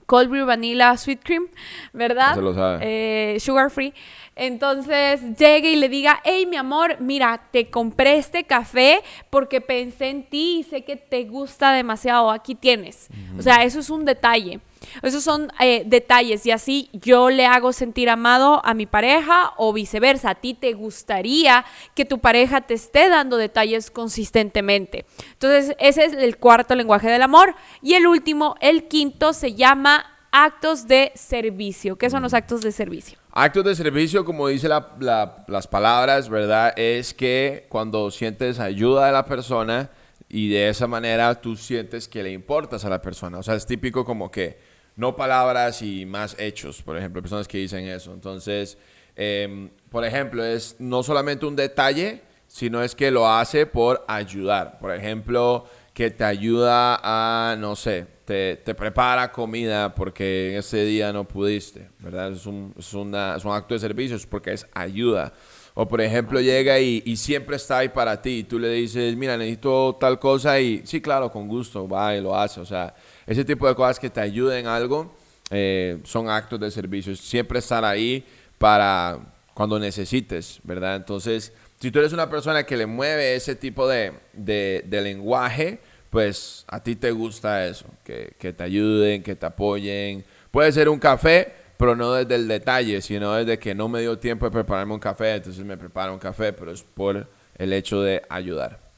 cold 0.06 0.30
brew 0.30 0.46
vanilla 0.46 0.96
sweet 0.96 1.22
cream, 1.22 1.48
¿verdad? 1.92 2.36
Se 2.36 2.42
lo 2.42 2.54
sabe. 2.54 2.80
Eh, 2.82 3.40
sugar 3.42 3.70
free. 3.72 3.94
Entonces 4.38 5.22
llegue 5.38 5.72
y 5.72 5.76
le 5.76 5.90
diga, 5.90 6.22
hey 6.24 6.46
mi 6.46 6.56
amor, 6.56 6.96
mira, 7.02 7.42
te 7.52 7.70
compré 7.70 8.16
este 8.16 8.46
café 8.46 9.02
porque 9.30 9.60
pensé 9.60 10.08
en 10.12 10.24
ti 10.24 10.60
y 10.60 10.64
sé 10.64 10.86
que 10.86 10.96
te 10.96 11.26
gusta 11.26 11.74
demasiado, 11.74 12.32
aquí 12.32 12.56
tienes. 12.56 13.10
O 13.38 13.42
sea, 13.42 13.64
eso 13.64 13.82
es 13.82 13.90
un 13.90 14.06
detalle. 14.06 14.62
Esos 15.02 15.24
son 15.24 15.52
eh, 15.60 15.84
detalles 15.86 16.46
y 16.46 16.52
así 16.52 16.90
yo 16.94 17.30
le 17.30 17.46
hago 17.46 17.74
sentir 17.74 18.10
amado 18.10 18.62
a 18.66 18.74
mi 18.74 18.86
pareja 18.86 19.54
o 19.58 19.74
viceversa. 19.74 20.32
A 20.32 20.36
ti 20.36 20.54
te 20.54 20.74
gustaría 20.74 21.66
que 21.96 22.06
tu 22.06 22.20
pareja 22.20 22.62
te 22.62 22.74
esté 22.74 23.10
dando 23.10 23.38
detalles 23.38 23.92
consistentemente. 23.92 25.06
Entonces, 25.34 25.76
ese 25.80 26.06
es 26.06 26.14
el 26.14 26.38
cuarto 26.38 26.76
lenguaje 26.76 27.10
del 27.10 27.22
amor. 27.22 27.56
Y 27.82 27.94
el 27.94 28.08
último, 28.08 28.56
el 28.62 28.88
quinto, 28.88 29.34
se 29.34 29.54
llama 29.54 30.06
actos 30.32 30.88
de 30.88 31.12
servicio. 31.16 31.98
¿Qué 31.98 32.10
son 32.10 32.24
los 32.24 32.34
actos 32.34 32.62
de 32.62 32.72
servicio? 32.72 33.18
Actos 33.32 33.64
de 33.64 33.76
servicio, 33.76 34.26
como 34.26 34.48
dice 34.48 34.68
las 34.68 35.68
palabras, 35.68 36.30
¿verdad? 36.30 36.74
Es 36.78 37.14
que 37.14 37.66
cuando 37.70 38.12
sientes 38.12 38.60
ayuda 38.60 39.08
de 39.08 39.12
la 39.12 39.26
persona 39.26 39.90
y 40.28 40.50
de 40.50 40.70
esa 40.70 40.88
manera 40.88 41.42
tú 41.42 41.56
sientes 41.56 42.08
que 42.08 42.24
le 42.24 42.32
importas 42.32 42.86
a 42.86 42.90
la 42.90 43.02
persona. 43.02 43.40
O 43.40 43.44
sea, 43.44 43.56
es 43.56 43.66
típico 43.66 44.06
como 44.06 44.30
que 44.30 44.69
no 45.00 45.16
palabras 45.16 45.82
y 45.82 46.06
más 46.06 46.36
hechos, 46.38 46.82
por 46.82 46.98
ejemplo, 46.98 47.22
personas 47.22 47.48
que 47.48 47.58
dicen 47.58 47.86
eso. 47.88 48.14
Entonces, 48.14 48.78
em, 49.16 49.70
por 49.90 50.04
ejemplo, 50.04 50.44
es 50.44 50.76
no 50.78 51.04
solamente 51.04 51.46
un 51.46 51.56
detalle, 51.56 52.22
sino 52.48 52.84
es 52.84 52.96
que 52.96 53.10
lo 53.10 53.26
hace 53.26 53.66
por 53.66 54.04
ayudar. 54.10 54.78
Por 54.78 54.94
ejemplo, 54.94 55.66
que 55.94 56.12
te 56.12 56.26
ayuda 56.26 57.00
a, 57.02 57.56
no 57.56 57.78
sé, 57.78 58.08
te, 58.26 58.58
prepara 58.76 59.32
comida 59.32 59.96
porque 59.96 60.58
ese 60.58 60.84
día 60.84 61.14
no 61.14 61.26
pudiste, 61.26 61.90
¿verdad? 62.00 62.34
Es 62.34 62.46
un, 62.46 62.74
es, 62.78 62.94
una, 62.94 63.38
es 63.38 63.46
un 63.46 63.54
acto 63.54 63.76
de 63.76 63.80
servicio, 63.80 64.18
es 64.18 64.26
porque 64.26 64.52
es 64.52 64.68
ayuda. 64.74 65.32
O 65.76 65.88
por 65.88 66.02
ejemplo 66.02 66.42
llega 66.42 66.78
y, 66.78 67.02
y, 67.06 67.16
siempre 67.16 67.56
está 67.56 67.78
ahí 67.78 67.88
para 67.88 68.22
ti 68.22 68.40
y 68.40 68.44
tú 68.44 68.60
le 68.60 68.70
dices, 68.70 69.16
mira, 69.16 69.38
necesito 69.38 69.96
tal 69.98 70.20
cosa 70.20 70.60
y 70.60 70.82
sí, 70.86 71.00
claro, 71.00 71.32
con 71.32 71.48
gusto, 71.48 71.88
va 71.88 72.18
y 72.18 72.22
lo 72.22 72.36
hace. 72.36 72.60
O 72.60 72.66
sea, 72.66 72.94
ese 73.30 73.46
tipo 73.46 73.68
de 73.68 73.76
cosas 73.76 74.00
que 74.00 74.10
te 74.10 74.20
ayuden 74.20 74.66
algo 74.66 75.14
eh, 75.52 76.00
son 76.04 76.30
actos 76.30 76.60
de 76.60 76.72
servicio. 76.72 77.16
Siempre 77.16 77.60
estar 77.60 77.86
ahí 77.86 78.26
para 78.58 79.20
cuando 79.54 79.78
necesites, 79.78 80.60
¿verdad? 80.64 80.96
Entonces, 80.96 81.54
si 81.80 81.92
tú 81.92 82.00
eres 82.00 82.12
una 82.12 82.28
persona 82.28 82.64
que 82.64 82.76
le 82.76 82.88
mueve 82.88 83.36
ese 83.36 83.56
tipo 83.56 83.88
de, 83.88 84.14
de, 84.34 85.02
lenguaje, 85.04 85.80
pues 86.10 86.66
a 86.68 86.82
ti 86.82 86.96
te 86.96 87.12
gusta 87.12 87.68
eso, 87.68 87.86
que, 88.04 88.34
que, 88.40 88.52
te 88.52 88.64
ayuden, 88.64 89.22
que 89.22 89.36
te 89.36 89.46
apoyen. 89.46 90.26
Puede 90.50 90.72
ser 90.72 90.90
un 90.90 90.98
café, 90.98 91.54
pero 91.78 91.96
no 91.96 92.14
desde 92.14 92.34
el 92.34 92.48
detalle, 92.48 93.00
sino 93.00 93.36
desde 93.36 93.60
que 93.60 93.76
no 93.76 93.88
me 93.88 94.02
dio 94.02 94.18
tiempo 94.18 94.48
de 94.48 94.52
prepararme 94.52 94.96
un 94.96 95.00
café, 95.00 95.36
entonces 95.36 95.64
me 95.64 95.78
preparo 95.78 96.14
un 96.14 96.20
café, 96.20 96.52
pero 96.52 96.72
es 96.72 96.82
por 96.82 97.28
el 97.56 97.74
hecho 97.74 98.02
de 98.02 98.24
ayudar. 98.28 98.89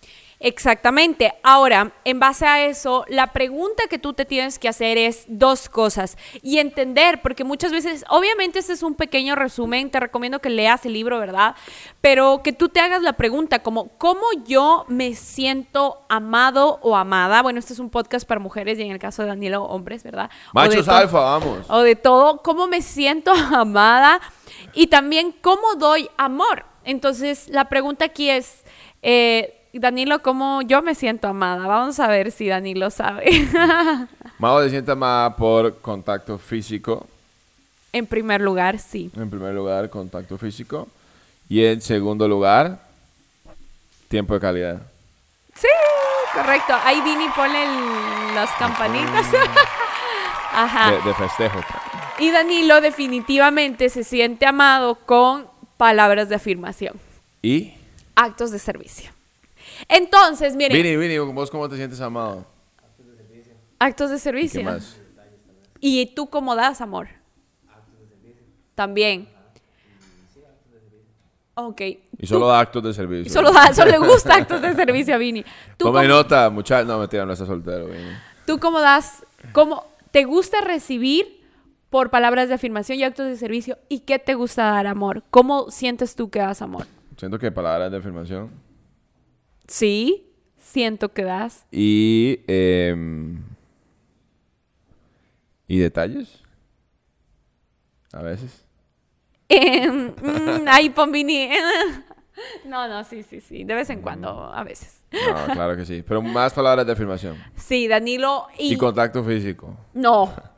Exactamente. 0.44 1.34
Ahora, 1.44 1.94
en 2.04 2.20
base 2.20 2.48
a 2.48 2.66
eso, 2.66 3.06
la 3.08 3.28
pregunta 3.28 3.84
que 3.88 4.00
tú 4.00 4.14
te 4.14 4.26
tienes 4.26 4.58
que 4.58 4.68
hacer 4.68 4.98
es 4.98 5.26
dos 5.28 5.70
cosas 5.70 6.18
y 6.42 6.58
entender, 6.58 7.22
porque 7.22 7.44
muchas 7.44 7.72
veces, 7.72 8.04
obviamente 8.10 8.58
este 8.58 8.74
es 8.74 8.82
un 8.82 8.96
pequeño 8.96 9.36
resumen, 9.36 9.92
te 9.92 10.00
recomiendo 10.00 10.40
que 10.40 10.50
leas 10.50 10.84
el 10.88 10.94
libro, 10.94 11.20
¿verdad? 11.20 11.56
Pero 12.02 12.42
que 12.44 12.54
tú 12.54 12.70
te 12.70 12.80
hagas 12.80 13.04
la 13.04 13.14
pregunta 13.14 13.62
como, 13.62 13.90
¿cómo 14.00 14.24
yo 14.48 14.86
me 14.88 15.14
siento 15.14 16.02
amado 16.10 16.80
o 16.82 16.98
amada? 16.98 17.44
Bueno, 17.44 17.60
este 17.60 17.74
es 17.74 17.80
un 17.80 17.92
podcast 17.92 18.28
para 18.28 18.40
mujeres 18.40 18.80
y 18.80 18.82
en 18.82 18.92
el 18.92 19.00
caso 19.00 19.22
de 19.22 19.28
Danilo, 19.28 19.64
hombres, 19.66 20.02
¿verdad? 20.02 20.32
Machos 20.54 20.90
alfa, 20.90 21.20
vamos. 21.20 21.68
O 21.70 21.82
de 21.82 21.96
todo, 21.96 22.42
¿cómo 22.42 22.66
me 22.66 22.82
siento 22.82 23.32
amada? 23.54 24.20
Y 24.74 24.88
también, 24.88 25.36
¿cómo 25.40 25.76
doy 25.78 26.10
amor? 26.18 26.66
Entonces, 26.84 27.48
la 27.48 27.70
pregunta 27.70 28.06
aquí 28.06 28.32
es... 28.32 28.64
Eh, 29.04 29.60
Danilo, 29.80 30.22
¿cómo 30.22 30.62
yo 30.62 30.82
me 30.82 30.96
siento 30.96 31.28
amada? 31.30 31.66
Vamos 31.66 32.00
a 32.00 32.08
ver 32.08 32.32
si 32.32 32.48
Danilo 32.48 32.90
sabe. 32.90 33.48
Mao 34.38 34.62
se 34.64 34.70
siente 34.70 34.92
amada 34.92 35.36
por 35.36 35.80
contacto 35.80 36.38
físico. 36.38 37.08
En 37.94 38.06
primer 38.06 38.42
lugar, 38.42 38.80
sí. 38.80 39.12
En 39.16 39.30
primer 39.30 39.54
lugar, 39.54 39.90
contacto 39.90 40.38
físico. 40.38 40.88
Y 41.48 41.64
en 41.64 41.82
segundo 41.82 42.28
lugar, 42.28 42.80
tiempo 44.10 44.34
de 44.34 44.40
calidad. 44.40 44.82
Sí, 45.56 45.68
correcto. 46.34 46.74
Ahí 46.84 47.02
Dini 47.02 47.30
pone 47.30 47.66
las 48.34 48.50
campanitas. 48.52 49.26
Ajá. 50.54 50.92
De, 50.92 51.02
de 51.02 51.14
festejo. 51.14 51.60
Y 52.20 52.32
Danilo 52.32 52.82
definitivamente 52.82 53.90
se 53.90 54.04
siente 54.04 54.46
amado 54.46 54.96
con 54.96 55.48
palabras 55.78 56.30
de 56.30 56.36
afirmación. 56.36 57.00
¿Y? 57.42 57.74
Actos 58.16 58.52
de 58.52 58.60
servicio. 58.60 59.12
Entonces, 59.88 60.56
miren. 60.56 60.82
Vini, 60.82 60.96
Vini, 60.98 61.18
¿vos 61.18 61.50
cómo 61.50 61.68
te 61.70 61.76
sientes 61.76 62.00
amado? 62.02 62.46
Actos 62.78 63.08
de 63.08 63.16
servicio. 63.16 63.54
Actos 63.80 64.10
de 64.12 64.20
servicio. 64.20 64.60
¿Qué 64.60 64.66
más? 64.66 65.00
¿Y 65.80 66.06
tú 66.08 66.30
cómo 66.30 66.56
das 66.56 66.82
amor? 66.82 67.10
Actos 67.68 68.00
de 68.00 68.08
servicio. 68.08 68.44
También. 68.76 69.28
Ok. 71.56 71.82
Y 72.18 72.28
solo 72.28 72.48
da 72.48 72.60
actos 72.60 72.84
de 72.84 72.94
servicio. 72.94 73.32
Solo, 73.32 73.52
da, 73.52 73.74
solo 73.74 73.92
le 73.92 73.98
gusta 73.98 74.36
actos 74.36 74.62
de 74.62 74.74
servicio 74.74 75.16
a 75.16 75.18
Vini. 75.18 75.44
Toma 75.78 76.04
nota, 76.04 76.50
muchachos. 76.50 76.88
No, 76.88 77.00
mentira, 77.00 77.26
no 77.26 77.34
está 77.34 77.46
soltero, 77.46 77.88
Vini. 77.88 78.12
¿Tú 78.46 78.60
cómo 78.60 78.80
das, 78.80 79.26
cómo 79.52 79.86
te 80.12 80.24
gusta 80.24 80.62
recibir 80.62 81.42
por 81.90 82.10
palabras 82.10 82.48
de 82.48 82.56
afirmación 82.56 83.00
y 83.00 83.04
actos 83.04 83.26
de 83.26 83.36
servicio? 83.36 83.78
¿Y 83.90 84.00
qué 84.02 84.20
te 84.20 84.36
gusta 84.36 84.64
dar 84.64 84.88
amor? 84.88 85.24
¿Cómo 85.30 85.70
sientes 85.72 86.16
tú 86.16 86.30
que 86.30 86.40
das 86.40 86.62
amor? 86.62 86.86
Siento 87.18 87.38
que 87.38 87.52
palabras 87.52 87.92
de 87.92 87.98
afirmación 87.98 88.52
Sí, 89.68 90.32
siento 90.58 91.14
que 91.14 91.24
das. 91.24 91.66
Y. 91.72 92.40
Em, 92.48 93.44
¿Y 95.68 95.80
detalles? 95.80 96.44
A 98.14 98.22
veces. 98.22 98.66
Eh, 99.48 99.90
mm, 99.90 100.66
ay, 100.68 100.90
Pombini. 100.96 101.50
no, 102.66 102.88
no, 102.88 103.04
sí, 103.04 103.24
sí, 103.24 103.42
sí. 103.42 103.64
De 103.64 103.74
vez 103.74 103.90
en 103.90 104.02
cuando, 104.02 104.30
a 104.30 104.64
veces. 104.64 105.04
No, 105.12 105.54
claro 105.54 105.76
que 105.76 105.86
sí. 105.86 106.04
Pero 106.06 106.22
más 106.22 106.54
palabras 106.54 106.86
de 106.86 106.94
afirmación. 106.94 107.38
Sí, 107.56 107.88
Danilo. 107.88 108.48
Y, 108.58 108.74
y 108.74 108.78
contacto 108.78 109.24
físico. 109.24 109.78
No. 109.94 110.34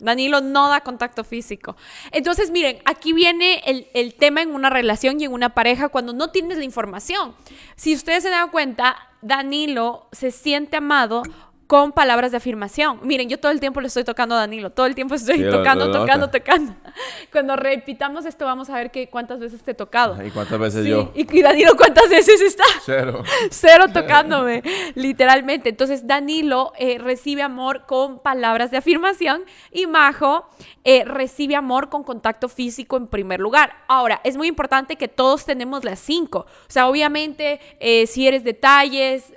Danilo 0.00 0.40
no 0.40 0.68
da 0.68 0.80
contacto 0.80 1.24
físico. 1.24 1.76
Entonces, 2.10 2.50
miren, 2.50 2.78
aquí 2.84 3.12
viene 3.12 3.62
el, 3.64 4.14
tema 4.14 4.42
en 4.42 4.54
una 4.54 4.70
relación 4.70 5.20
y 5.20 5.24
en 5.24 5.32
una 5.32 5.50
pareja 5.50 5.88
cuando 5.88 6.12
no 6.12 6.30
tienes 6.30 6.58
la 6.58 6.64
información. 6.64 7.34
Si 7.76 7.94
ustedes 7.94 8.22
se 8.22 8.30
dan 8.30 8.50
cuenta, 8.50 8.96
Danilo 9.22 10.08
se 10.12 10.30
siente 10.30 10.76
amado 10.76 11.22
con 11.70 11.92
palabras 11.92 12.32
de 12.32 12.38
afirmación. 12.38 12.98
Miren, 13.04 13.28
yo 13.28 13.38
todo 13.38 13.52
el 13.52 13.60
tiempo 13.60 13.80
le 13.80 13.86
estoy 13.86 14.02
tocando 14.02 14.34
a 14.34 14.38
Danilo, 14.38 14.70
todo 14.70 14.86
el 14.86 14.96
tiempo 14.96 15.14
estoy 15.14 15.48
tocando, 15.48 15.92
tocando, 15.92 16.28
tocando. 16.28 16.74
Cuando 17.30 17.54
repitamos 17.54 18.26
esto 18.26 18.44
vamos 18.44 18.68
a 18.70 18.74
ver 18.74 18.90
que 18.90 19.08
cuántas 19.08 19.38
veces 19.38 19.62
te 19.62 19.70
he 19.70 19.74
tocado. 19.74 20.20
¿Y 20.20 20.32
cuántas 20.32 20.58
veces 20.58 20.84
yo? 20.84 21.12
Y, 21.14 21.40
Danilo, 21.40 21.76
¿cuántas 21.76 22.10
veces 22.10 22.40
está? 22.40 22.64
Cero. 22.84 23.22
Cero 23.50 23.84
tocándome, 23.94 24.64
literalmente. 24.96 25.68
Entonces 25.68 26.08
Danilo 26.08 26.72
eh, 26.76 26.98
recibe 26.98 27.42
amor 27.42 27.86
con 27.86 28.18
palabras 28.18 28.72
de 28.72 28.78
afirmación 28.78 29.42
y 29.70 29.86
Majo 29.86 30.48
eh, 30.82 31.04
recibe 31.04 31.54
amor 31.54 31.88
con 31.88 32.02
contacto 32.02 32.48
físico 32.48 32.96
en 32.96 33.06
primer 33.06 33.38
lugar. 33.38 33.74
Ahora, 33.86 34.20
es 34.24 34.36
muy 34.36 34.48
importante 34.48 34.96
que 34.96 35.06
todos 35.06 35.44
tenemos 35.44 35.84
las 35.84 36.00
cinco. 36.00 36.46
O 36.48 36.70
sea, 36.72 36.88
obviamente, 36.88 37.60
eh, 37.78 38.08
si 38.08 38.26
eres 38.26 38.42
detalles, 38.42 39.32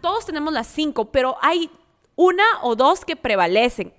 todos 0.00 0.26
tenemos 0.26 0.52
las 0.52 0.66
cinco, 0.66 1.10
pero 1.10 1.36
hay 1.42 1.70
una 2.14 2.44
o 2.62 2.76
dos 2.76 3.04
que 3.04 3.16
prevalecen. 3.16 3.92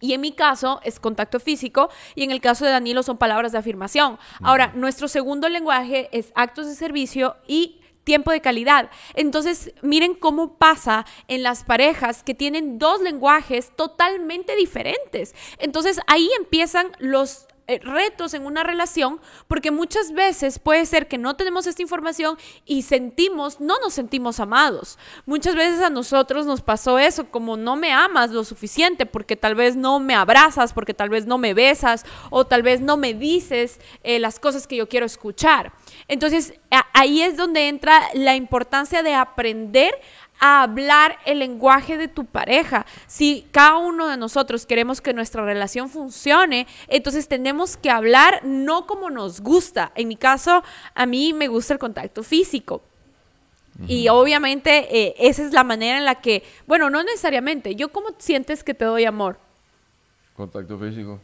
Y 0.00 0.14
en 0.14 0.20
mi 0.22 0.32
caso 0.32 0.80
es 0.82 0.98
contacto 0.98 1.40
físico 1.40 1.90
y 2.14 2.24
en 2.24 2.30
el 2.30 2.40
caso 2.40 2.64
de 2.64 2.70
Danilo 2.70 3.02
son 3.02 3.18
palabras 3.18 3.52
de 3.52 3.58
afirmación. 3.58 4.18
Ahora, 4.42 4.72
nuestro 4.74 5.08
segundo 5.08 5.48
lenguaje 5.48 6.08
es 6.12 6.32
actos 6.34 6.66
de 6.66 6.74
servicio 6.74 7.36
y 7.46 7.80
tiempo 8.04 8.30
de 8.30 8.40
calidad. 8.40 8.90
Entonces, 9.14 9.74
miren 9.82 10.14
cómo 10.14 10.56
pasa 10.56 11.04
en 11.28 11.42
las 11.42 11.64
parejas 11.64 12.22
que 12.22 12.34
tienen 12.34 12.78
dos 12.78 13.02
lenguajes 13.02 13.76
totalmente 13.76 14.56
diferentes. 14.56 15.34
Entonces, 15.58 16.00
ahí 16.06 16.30
empiezan 16.38 16.92
los 16.98 17.46
retos 17.78 18.34
en 18.34 18.44
una 18.44 18.62
relación, 18.62 19.20
porque 19.48 19.70
muchas 19.70 20.12
veces 20.12 20.58
puede 20.58 20.86
ser 20.86 21.08
que 21.08 21.18
no 21.18 21.36
tenemos 21.36 21.66
esta 21.66 21.82
información 21.82 22.36
y 22.66 22.82
sentimos, 22.82 23.60
no 23.60 23.78
nos 23.80 23.94
sentimos 23.94 24.40
amados. 24.40 24.98
Muchas 25.26 25.54
veces 25.54 25.80
a 25.80 25.90
nosotros 25.90 26.46
nos 26.46 26.60
pasó 26.60 26.98
eso, 26.98 27.30
como 27.30 27.56
no 27.56 27.76
me 27.76 27.92
amas 27.92 28.30
lo 28.30 28.44
suficiente, 28.44 29.06
porque 29.06 29.36
tal 29.36 29.54
vez 29.54 29.76
no 29.76 30.00
me 30.00 30.14
abrazas, 30.14 30.72
porque 30.72 30.94
tal 30.94 31.08
vez 31.08 31.26
no 31.26 31.38
me 31.38 31.54
besas, 31.54 32.04
o 32.30 32.46
tal 32.46 32.62
vez 32.62 32.80
no 32.80 32.96
me 32.96 33.14
dices 33.14 33.80
eh, 34.02 34.18
las 34.18 34.40
cosas 34.40 34.66
que 34.66 34.76
yo 34.76 34.88
quiero 34.88 35.06
escuchar. 35.06 35.72
Entonces, 36.08 36.54
ahí 36.92 37.22
es 37.22 37.36
donde 37.36 37.68
entra 37.68 38.00
la 38.14 38.34
importancia 38.34 39.02
de 39.02 39.14
aprender 39.14 39.94
a 40.40 40.62
hablar 40.62 41.18
el 41.26 41.38
lenguaje 41.38 41.96
de 41.96 42.08
tu 42.08 42.24
pareja. 42.24 42.86
Si 43.06 43.46
cada 43.52 43.76
uno 43.76 44.08
de 44.08 44.16
nosotros 44.16 44.66
queremos 44.66 45.00
que 45.00 45.12
nuestra 45.12 45.44
relación 45.44 45.88
funcione, 45.88 46.66
entonces 46.88 47.28
tenemos 47.28 47.76
que 47.76 47.90
hablar 47.90 48.40
no 48.44 48.86
como 48.86 49.10
nos 49.10 49.40
gusta. 49.40 49.92
En 49.94 50.08
mi 50.08 50.16
caso, 50.16 50.64
a 50.94 51.06
mí 51.06 51.32
me 51.32 51.48
gusta 51.48 51.74
el 51.74 51.78
contacto 51.78 52.22
físico. 52.22 52.82
Y 53.86 54.08
obviamente 54.08 54.94
eh, 54.94 55.14
esa 55.18 55.42
es 55.42 55.54
la 55.54 55.64
manera 55.64 55.96
en 55.96 56.04
la 56.04 56.16
que, 56.16 56.42
bueno, 56.66 56.90
no 56.90 57.02
necesariamente, 57.02 57.76
yo 57.76 57.90
cómo 57.90 58.08
sientes 58.18 58.62
que 58.62 58.74
te 58.74 58.84
doy 58.84 59.06
amor? 59.06 59.38
Contacto 60.36 60.78
físico. 60.78 61.18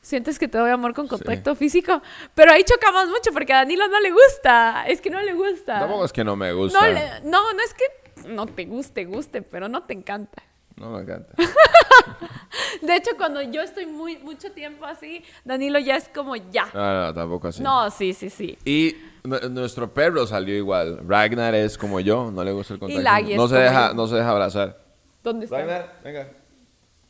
¿Sientes 0.00 0.38
que 0.38 0.48
te 0.48 0.56
doy 0.56 0.70
amor 0.70 0.94
con 0.94 1.06
contacto 1.06 1.54
físico? 1.54 2.00
Pero 2.34 2.52
ahí 2.52 2.64
chocamos 2.64 3.08
mucho 3.08 3.30
porque 3.32 3.52
a 3.52 3.56
Danilo 3.56 3.88
no 3.88 4.00
le 4.00 4.10
gusta. 4.10 4.86
Es 4.86 5.02
que 5.02 5.10
no 5.10 5.20
le 5.20 5.34
gusta. 5.34 5.80
Tampoco 5.80 6.04
es 6.04 6.12
que 6.12 6.24
no 6.24 6.34
me 6.34 6.52
gusta. 6.52 6.80
No, 6.80 7.30
no, 7.30 7.52
no 7.52 7.62
es 7.62 7.74
que 7.74 7.84
no 8.28 8.46
te 8.46 8.64
guste, 8.64 9.04
guste, 9.04 9.42
pero 9.42 9.68
no 9.68 9.82
te 9.82 9.94
encanta. 9.94 10.42
No 10.76 10.92
me 10.92 11.02
encanta. 11.02 11.34
de 12.82 12.96
hecho, 12.96 13.10
cuando 13.16 13.42
yo 13.42 13.62
estoy 13.62 13.86
muy 13.86 14.18
mucho 14.18 14.52
tiempo 14.52 14.84
así, 14.84 15.24
Danilo 15.44 15.78
ya 15.78 15.96
es 15.96 16.08
como 16.08 16.36
ya. 16.36 16.68
No, 16.72 17.06
no, 17.06 17.14
tampoco 17.14 17.48
así. 17.48 17.62
No, 17.62 17.90
sí, 17.90 18.12
sí, 18.12 18.30
sí. 18.30 18.56
Y 18.64 18.96
nuestro 19.24 19.92
perro 19.92 20.26
salió 20.26 20.54
igual. 20.54 21.00
Ragnar 21.06 21.54
es 21.54 21.76
como 21.76 22.00
yo, 22.00 22.30
no 22.30 22.44
le 22.44 22.52
gusta 22.52 22.74
el 22.74 22.80
contacto. 22.80 23.36
no 23.36 23.48
se 23.48 23.56
deja, 23.56 23.92
no 23.94 24.06
se 24.06 24.14
deja 24.16 24.30
abrazar. 24.30 24.78
¿Dónde 25.22 25.46
está? 25.46 25.58
Ragnar, 25.58 26.00
venga. 26.04 26.28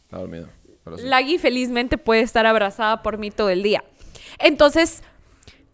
Está 0.04 0.18
dormido. 0.18 0.48
Laggy 0.96 1.36
felizmente 1.36 1.98
puede 1.98 2.22
estar 2.22 2.46
abrazada 2.46 3.02
por 3.02 3.18
mí 3.18 3.30
todo 3.30 3.50
el 3.50 3.62
día. 3.62 3.84
Entonces, 4.38 5.02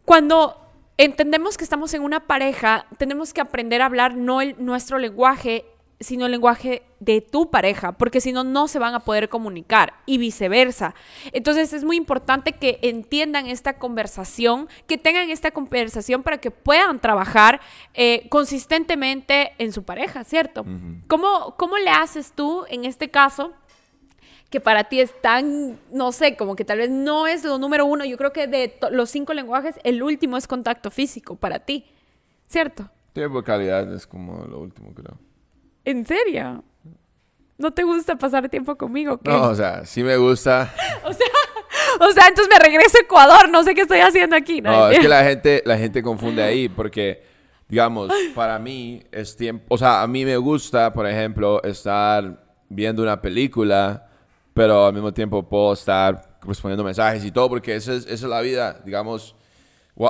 cuando 0.05 0.64
entendemos 0.99 1.57
que 1.57 1.65
estamos 1.65 1.95
en 1.95 2.03
una 2.03 2.27
pareja, 2.27 2.87
tenemos 2.99 3.33
que 3.33 3.41
aprender 3.41 3.83
a 3.83 3.87
hablar 3.87 4.17
no 4.17 4.41
el, 4.41 4.57
nuestro 4.59 4.99
lenguaje, 4.99 5.65
sino 6.01 6.27
el 6.27 6.33
lenguaje 6.33 6.83
de 7.01 7.21
tu 7.21 7.51
pareja, 7.51 7.93
porque 7.93 8.21
si 8.21 8.33
no, 8.33 8.45
no 8.45 8.69
se 8.69 8.79
van 8.79 8.95
a 8.95 9.01
poder 9.01 9.29
comunicar 9.29 9.95
y 10.07 10.19
viceversa. 10.19 10.95
Entonces 11.33 11.73
es 11.73 11.85
muy 11.85 11.97
importante 11.97 12.53
que 12.53 12.79
entiendan 12.83 13.47
esta 13.47 13.79
conversación, 13.79 14.69
que 14.87 14.99
tengan 14.99 15.31
esta 15.31 15.51
conversación 15.51 16.23
para 16.23 16.39
que 16.39 16.51
puedan 16.51 17.01
trabajar 17.01 17.61
eh, 17.95 18.27
consistentemente 18.29 19.53
en 19.59 19.73
su 19.73 19.85
pareja, 19.85 20.25
¿cierto? 20.25 20.65
¿Cómo, 21.07 21.55
¿Cómo 21.57 21.79
le 21.79 21.91
haces 21.91 22.33
tú 22.33 22.65
en 22.69 22.85
este 22.85 23.11
caso? 23.11 23.53
Que 24.55 24.61
para 24.61 24.85
ti 24.85 25.01
es 25.01 25.21
tan, 25.21 25.81
no 25.91 26.13
sé, 26.13 26.37
como 26.37 26.55
que 26.55 26.65
tal 26.65 26.79
vez 26.79 26.89
no 26.89 27.27
es 27.27 27.43
lo 27.43 27.59
número 27.59 27.87
uno. 27.87 28.05
Yo 28.05 28.17
creo 28.17 28.33
que 28.33 28.47
de 28.47 28.79
los 28.93 29.11
cinco 29.11 29.35
lenguajes, 29.35 29.75
el 29.83 30.01
último 30.01 30.37
es 30.37 30.47
contacto 30.47 30.93
físico 30.93 31.35
para 31.35 31.59
ti, 31.59 31.87
¿cierto? 32.47 32.89
Tiempo 33.13 33.39
de 33.39 33.45
calidad 33.45 33.93
es 33.93 34.07
como 34.07 34.45
lo 34.45 34.61
último, 34.61 34.95
creo. 34.95 35.19
¿En 35.85 36.07
serio? 36.07 36.63
¿No 37.59 37.73
te 37.73 37.83
gusta 37.83 38.15
pasar 38.15 38.49
tiempo 38.49 38.77
conmigo? 38.77 39.19
No, 39.25 39.49
o 39.49 39.57
sea, 39.57 39.85
sí 39.87 40.05
me 40.05 40.17
gusta. 40.19 40.73
o 41.05 41.13
sea, 41.13 41.27
o 41.99 42.13
sea, 42.13 42.29
entonces 42.29 42.55
me 42.57 42.65
regreso 42.65 42.97
a 42.99 43.03
Ecuador, 43.03 43.49
no 43.49 43.65
sé 43.65 43.75
qué 43.75 43.81
estoy 43.81 43.99
haciendo 43.99 44.37
aquí. 44.37 44.61
No, 44.61 44.89
es 44.89 45.01
que 45.01 45.09
la 45.09 45.25
gente, 45.25 45.65
la 45.67 45.77
gente 45.77 46.01
confunde 46.01 46.45
ahí 46.45 46.69
porque 46.69 47.25
digamos, 47.69 48.09
para 48.37 48.61
mí 48.61 49.03
es 49.11 49.37
tiempo, 49.37 49.65
o 49.75 49.79
sea, 49.79 50.03
a 50.03 50.07
mí 50.07 50.25
me 50.25 50.37
gusta, 50.37 50.95
por 50.95 51.09
ejemplo, 51.09 51.61
estar 51.65 52.41
viendo 52.69 53.03
una 53.03 53.21
película, 53.21 54.11
pero 54.55 54.87
al 54.87 54.93
mismo 54.93 55.13
tiempo 55.13 55.47
puedo 55.47 55.73
estar 55.73 56.39
respondiendo 56.43 56.85
mensajes 56.85 57.25
y 57.25 57.33
todo, 57.33 57.49
porque 57.49 57.75
esa 57.75 57.93
es, 57.93 58.05
esa 58.05 58.13
es 58.15 58.23
la 58.23 58.41
vida, 58.41 58.81
digamos. 58.85 59.35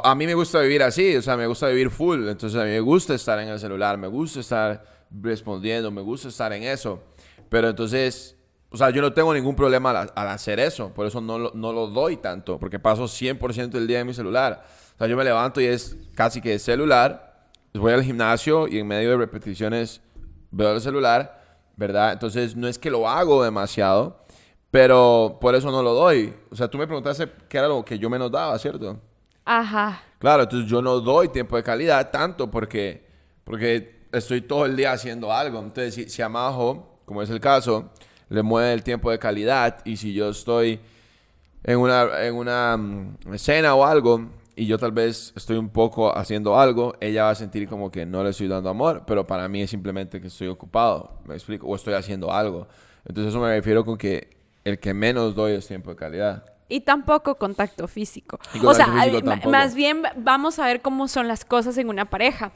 A 0.02 0.14
mí 0.14 0.26
me 0.26 0.34
gusta 0.34 0.60
vivir 0.60 0.82
así, 0.82 1.16
o 1.16 1.22
sea, 1.22 1.36
me 1.36 1.46
gusta 1.46 1.68
vivir 1.68 1.90
full, 1.90 2.28
entonces 2.28 2.60
a 2.60 2.64
mí 2.64 2.70
me 2.70 2.80
gusta 2.80 3.14
estar 3.14 3.38
en 3.38 3.48
el 3.48 3.58
celular, 3.58 3.98
me 3.98 4.06
gusta 4.06 4.40
estar 4.40 4.84
respondiendo, 5.10 5.90
me 5.90 6.00
gusta 6.00 6.28
estar 6.28 6.52
en 6.52 6.62
eso, 6.62 7.02
pero 7.48 7.68
entonces, 7.68 8.36
o 8.70 8.76
sea, 8.76 8.90
yo 8.90 9.02
no 9.02 9.12
tengo 9.12 9.34
ningún 9.34 9.54
problema 9.54 9.90
al, 9.90 10.12
al 10.14 10.28
hacer 10.28 10.60
eso, 10.60 10.92
por 10.94 11.06
eso 11.06 11.20
no 11.20 11.38
lo, 11.38 11.52
no 11.54 11.72
lo 11.72 11.88
doy 11.88 12.16
tanto, 12.16 12.58
porque 12.58 12.78
paso 12.78 13.04
100% 13.04 13.70
del 13.70 13.86
día 13.86 14.00
en 14.00 14.06
mi 14.06 14.14
celular. 14.14 14.64
O 14.94 14.98
sea, 14.98 15.06
yo 15.06 15.16
me 15.16 15.24
levanto 15.24 15.60
y 15.60 15.66
es 15.66 15.96
casi 16.14 16.40
que 16.40 16.58
celular, 16.58 17.48
voy 17.74 17.92
al 17.92 18.02
gimnasio 18.02 18.68
y 18.68 18.78
en 18.78 18.86
medio 18.86 19.10
de 19.10 19.16
repeticiones 19.16 20.00
veo 20.50 20.72
el 20.72 20.80
celular, 20.80 21.42
¿verdad? 21.76 22.12
Entonces 22.12 22.56
no 22.56 22.68
es 22.68 22.78
que 22.78 22.90
lo 22.90 23.08
hago 23.08 23.42
demasiado, 23.42 24.23
pero 24.74 25.38
por 25.40 25.54
eso 25.54 25.70
no 25.70 25.84
lo 25.84 25.94
doy. 25.94 26.34
O 26.50 26.56
sea, 26.56 26.66
tú 26.66 26.78
me 26.78 26.86
preguntaste 26.88 27.30
qué 27.48 27.58
era 27.58 27.68
lo 27.68 27.84
que 27.84 27.96
yo 27.96 28.10
menos 28.10 28.28
daba, 28.28 28.58
¿cierto? 28.58 28.98
Ajá. 29.44 30.02
Claro, 30.18 30.42
entonces 30.42 30.68
yo 30.68 30.82
no 30.82 30.98
doy 30.98 31.28
tiempo 31.28 31.54
de 31.56 31.62
calidad 31.62 32.10
tanto 32.10 32.50
porque, 32.50 33.06
porque 33.44 34.08
estoy 34.10 34.40
todo 34.40 34.66
el 34.66 34.74
día 34.74 34.90
haciendo 34.90 35.32
algo. 35.32 35.60
Entonces, 35.60 35.94
si, 35.94 36.08
si 36.08 36.22
a 36.22 36.28
Majo, 36.28 36.98
como 37.04 37.22
es 37.22 37.30
el 37.30 37.38
caso, 37.38 37.92
le 38.28 38.42
mueve 38.42 38.72
el 38.72 38.82
tiempo 38.82 39.12
de 39.12 39.18
calidad 39.20 39.78
y 39.84 39.96
si 39.96 40.12
yo 40.12 40.30
estoy 40.30 40.80
en 41.62 41.78
una, 41.78 42.24
en 42.24 42.34
una 42.34 42.76
mm, 42.76 43.32
escena 43.32 43.76
o 43.76 43.84
algo 43.84 44.28
y 44.56 44.66
yo 44.66 44.76
tal 44.76 44.90
vez 44.90 45.32
estoy 45.36 45.56
un 45.56 45.68
poco 45.68 46.12
haciendo 46.18 46.58
algo, 46.58 46.96
ella 47.00 47.22
va 47.22 47.30
a 47.30 47.36
sentir 47.36 47.68
como 47.68 47.92
que 47.92 48.06
no 48.06 48.24
le 48.24 48.30
estoy 48.30 48.48
dando 48.48 48.70
amor, 48.70 49.04
pero 49.06 49.24
para 49.24 49.48
mí 49.48 49.62
es 49.62 49.70
simplemente 49.70 50.20
que 50.20 50.26
estoy 50.26 50.48
ocupado, 50.48 51.20
me 51.26 51.34
explico, 51.34 51.68
o 51.68 51.76
estoy 51.76 51.94
haciendo 51.94 52.32
algo. 52.32 52.66
Entonces 53.04 53.32
eso 53.32 53.40
me 53.40 53.54
refiero 53.54 53.84
con 53.84 53.96
que 53.96 54.33
el 54.64 54.78
que 54.78 54.94
menos 54.94 55.34
doy 55.34 55.52
es 55.52 55.66
tiempo 55.66 55.90
de 55.90 55.96
calidad. 55.96 56.44
Y 56.68 56.80
tampoco 56.80 57.36
contacto 57.36 57.86
físico. 57.88 58.38
Y 58.54 58.64
o 58.64 58.72
sea, 58.74 58.86
contacto 58.86 59.10
físico 59.10 59.28
tampoco. 59.30 59.50
más 59.50 59.74
bien 59.74 60.02
vamos 60.16 60.58
a 60.58 60.66
ver 60.66 60.80
cómo 60.80 61.08
son 61.08 61.28
las 61.28 61.44
cosas 61.44 61.76
en 61.78 61.88
una 61.88 62.06
pareja. 62.06 62.52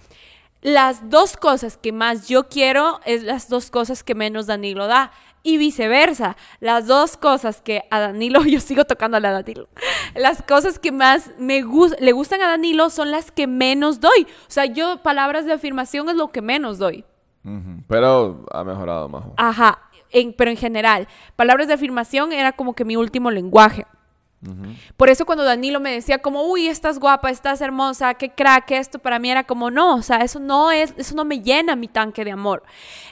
Las 0.61 1.09
dos 1.09 1.37
cosas 1.37 1.77
que 1.77 1.93
más 1.93 2.27
yo 2.29 2.49
quiero 2.49 2.99
es 3.05 3.23
las 3.23 3.49
dos 3.49 3.71
cosas 3.71 4.03
que 4.03 4.15
menos 4.15 4.47
Danilo 4.47 4.87
da. 4.87 5.12
Y 5.45 5.57
viceversa. 5.57 6.37
Las 6.59 6.88
dos 6.88 7.17
cosas 7.17 7.61
que 7.62 7.85
a 7.93 8.00
Danilo, 8.00 8.41
yo 8.45 8.59
sigo 8.59 8.85
tocándole 8.85 9.29
a 9.29 9.33
Danilo. 9.33 9.69
Las 10.17 10.43
cosas 10.43 10.79
que 10.81 10.91
más 10.91 11.31
me 11.38 11.62
gus- 11.62 11.95
le 12.00 12.11
gustan 12.12 12.41
a 12.43 12.49
Danilo 12.49 12.91
son 12.91 13.12
las 13.12 13.31
que 13.31 13.47
menos 13.47 14.00
doy. 14.00 14.23
O 14.25 14.50
sea, 14.50 14.65
yo 14.65 15.00
palabras 15.03 15.45
de 15.47 15.53
afirmación 15.53 16.09
es 16.09 16.17
lo 16.17 16.33
que 16.33 16.43
menos 16.43 16.79
doy. 16.79 17.05
Pero 17.87 18.45
ha 18.53 18.65
mejorado, 18.65 19.09
Majo. 19.09 19.33
Ajá, 19.37 19.79
en- 20.11 20.33
pero 20.33 20.50
en 20.50 20.57
general, 20.57 21.09
palabras 21.37 21.69
de 21.69 21.75
afirmación 21.75 22.33
era 22.33 22.53
como 22.53 22.75
que 22.75 22.85
mi 22.85 22.97
último 22.97 23.31
lenguaje. 23.31 23.87
Por 24.97 25.09
eso 25.11 25.27
cuando 25.27 25.43
Danilo 25.43 25.81
me 25.81 25.91
decía 25.91 26.19
como, 26.19 26.45
uy, 26.45 26.69
estás 26.69 27.00
guapa, 27.00 27.29
estás 27.29 27.61
hermosa, 27.61 28.15
qué 28.15 28.31
crack, 28.31 28.71
esto 28.71 29.00
para 29.00 29.19
mí 29.19 29.29
era 29.31 29.43
como, 29.45 29.69
no, 29.73 29.97
o 29.97 30.03
sea, 30.03 30.19
eso 30.19 30.38
no 30.38 30.71
es, 30.71 30.95
eso 30.97 31.17
no 31.17 31.25
me 31.25 31.41
llena 31.41 31.75
mi 31.75 31.88
tanque 31.88 32.25
de 32.25 32.31
amor. 32.31 32.62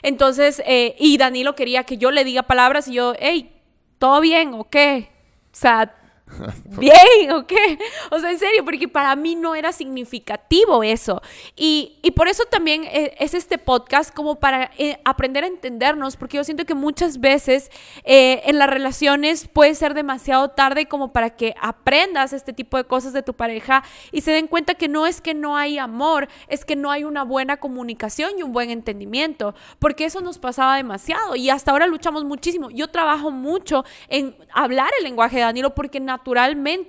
Entonces, 0.03 0.61
eh, 0.65 0.95
y 0.97 1.17
Danilo 1.17 1.53
quería 1.53 1.83
que 1.83 1.97
yo 1.97 2.11
le 2.11 2.23
diga 2.23 2.43
palabras 2.43 2.87
y 2.87 2.93
yo, 2.93 3.13
hey, 3.19 3.51
¿todo 3.99 4.21
bien 4.21 4.53
o 4.53 4.69
qué? 4.69 5.09
O 5.47 5.49
sea, 5.59 5.93
bien 6.77 7.31
o 7.31 7.47
qué? 7.47 7.79
O 8.11 8.19
sea, 8.19 8.31
en 8.31 8.39
serio, 8.39 8.63
porque 8.65 8.87
para 8.87 9.15
mí 9.15 9.35
no 9.35 9.55
era 9.55 9.71
significativo 9.71 10.83
eso. 10.83 11.21
Y, 11.55 11.97
y 12.01 12.11
por 12.11 12.27
eso 12.27 12.43
también 12.49 12.83
eh, 12.85 13.15
es 13.19 13.33
este 13.33 13.57
podcast 13.57 14.13
como 14.13 14.39
para 14.39 14.71
eh, 14.77 14.99
aprender 15.05 15.43
a 15.43 15.47
entendernos, 15.47 16.17
porque 16.17 16.37
yo 16.37 16.43
siento 16.43 16.65
que 16.65 16.75
muchas 16.75 17.19
veces 17.19 17.71
eh, 18.03 18.41
en 18.45 18.59
las 18.59 18.69
relaciones 18.69 19.47
puede 19.47 19.73
ser 19.75 19.93
demasiado 19.93 20.49
tarde 20.49 20.87
como 20.87 21.13
para 21.13 21.31
que 21.31 21.55
aprendas 21.61 22.33
este 22.33 22.53
tipo 22.53 22.77
de 22.77 22.83
cosas 22.83 23.13
de 23.13 23.23
tu 23.23 23.33
pareja 23.33 23.83
y 24.11 24.21
se 24.21 24.31
den 24.31 24.47
cuenta 24.47 24.75
que 24.75 24.87
no 24.87 25.07
es 25.07 25.21
que 25.21 25.33
no 25.33 25.55
hay 25.55 25.77
amor, 25.77 26.27
es 26.47 26.65
que 26.65 26.75
no 26.75 26.91
hay 26.91 27.03
una 27.03 27.23
buena 27.23 27.57
comunicación 27.57 28.31
y 28.37 28.43
un 28.43 28.51
buen 28.51 28.69
entendimiento, 28.69 29.55
porque 29.79 30.05
eso 30.05 30.21
nos 30.21 30.39
pasaba 30.39 30.75
demasiado 30.75 31.35
y 31.35 31.49
hasta 31.49 31.71
ahora 31.71 31.87
luchamos 31.87 32.25
muchísimo. 32.25 32.69
Yo 32.69 32.89
trabajo 32.89 33.31
mucho 33.31 33.85
en 34.09 34.35
hablar 34.53 34.89
el 34.97 35.05
lenguaje 35.05 35.37
de 35.37 35.43
Danilo 35.43 35.73
porque 35.73 35.99
naturalmente 35.99 36.16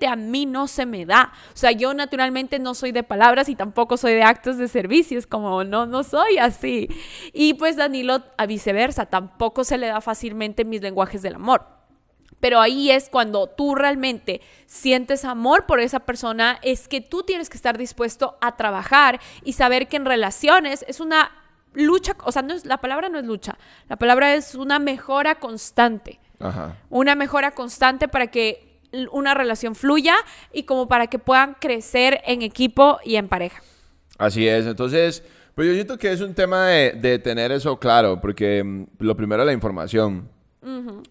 a 0.07 0.17
mí 0.17 0.47
no 0.47 0.69
se 0.69 0.87
me 0.87 1.07
da. 1.07 1.33
O 1.55 1.57
sea, 1.57 1.73
yo 1.73 1.95
naturalmente 1.95 2.59
no 2.59 2.75
soy 2.75 2.93
de 2.93 3.03
palabras 3.03 3.49
y 3.49 3.55
tampoco 3.55 3.97
soy 3.97 4.14
de 4.14 4.23
actos 4.23 4.57
de 4.57 4.69
servicios, 4.69 5.27
como 5.27 5.64
no, 5.64 5.87
no 5.87 6.03
soy 6.03 6.38
así. 6.38 6.88
Y 7.33 7.55
pues 7.55 7.77
Danilo, 7.77 8.23
a 8.37 8.47
viceversa, 8.47 9.07
tampoco 9.07 9.64
se 9.64 9.79
le 9.79 9.88
da 9.88 10.01
fácilmente 10.01 10.64
mis 10.64 10.83
lenguajes 10.83 11.23
del 11.23 11.37
amor. 11.37 11.67
Pero 12.41 12.61
ahí 12.61 12.91
es 12.91 13.09
cuando 13.09 13.49
tú 13.49 13.75
realmente 13.75 14.41
sientes 14.67 15.25
amor 15.25 15.67
por 15.67 15.81
esa 15.81 16.01
persona, 16.01 16.59
es 16.62 16.87
que 16.87 17.01
tú 17.01 17.23
tienes 17.23 17.51
que 17.51 17.57
estar 17.57 17.77
dispuesto 17.77 18.38
a 18.41 18.57
trabajar 18.57 19.21
y 19.43 19.55
saber 19.55 19.88
que 19.88 19.97
en 19.97 20.05
relaciones 20.05 20.85
es 20.87 21.01
una 21.01 21.33
lucha, 21.75 22.17
o 22.25 22.33
sea, 22.33 22.43
no 22.43 22.55
es, 22.55 22.64
la 22.64 22.79
palabra 22.79 23.09
no 23.09 23.19
es 23.19 23.25
lucha, 23.25 23.59
la 23.88 23.97
palabra 23.97 24.35
es 24.35 24.55
una 24.55 24.79
mejora 24.79 25.37
constante 25.37 26.21
Ajá. 26.41 26.77
una 26.91 27.14
mejora 27.14 27.51
constante 27.51 28.09
para 28.09 28.29
que 28.29 28.67
una 29.12 29.35
relación 29.35 29.74
fluya 29.74 30.14
y 30.53 30.62
como 30.64 30.88
para 30.88 31.07
que 31.09 31.18
puedan 31.18 31.55
crecer 31.61 32.20
en 32.27 32.42
equipo 32.42 32.98
y 33.05 33.16
en 33.16 33.29
pareja. 33.29 33.62
Así 34.18 34.48
es, 34.48 34.66
entonces, 34.66 35.22
pues 35.55 35.68
yo 35.68 35.74
siento 35.74 35.98
que 35.98 36.12
es 36.12 36.20
un 36.20 36.35
tema 36.35 36.66
de, 36.66 36.92
de 36.92 37.18
tener 37.18 37.53
eso 37.53 37.79
claro, 37.79 38.20
porque 38.20 38.62
mm, 38.64 38.85
lo 39.01 39.16
primero 39.16 39.42
es 39.42 39.46
la 39.46 39.53
información. 39.53 40.29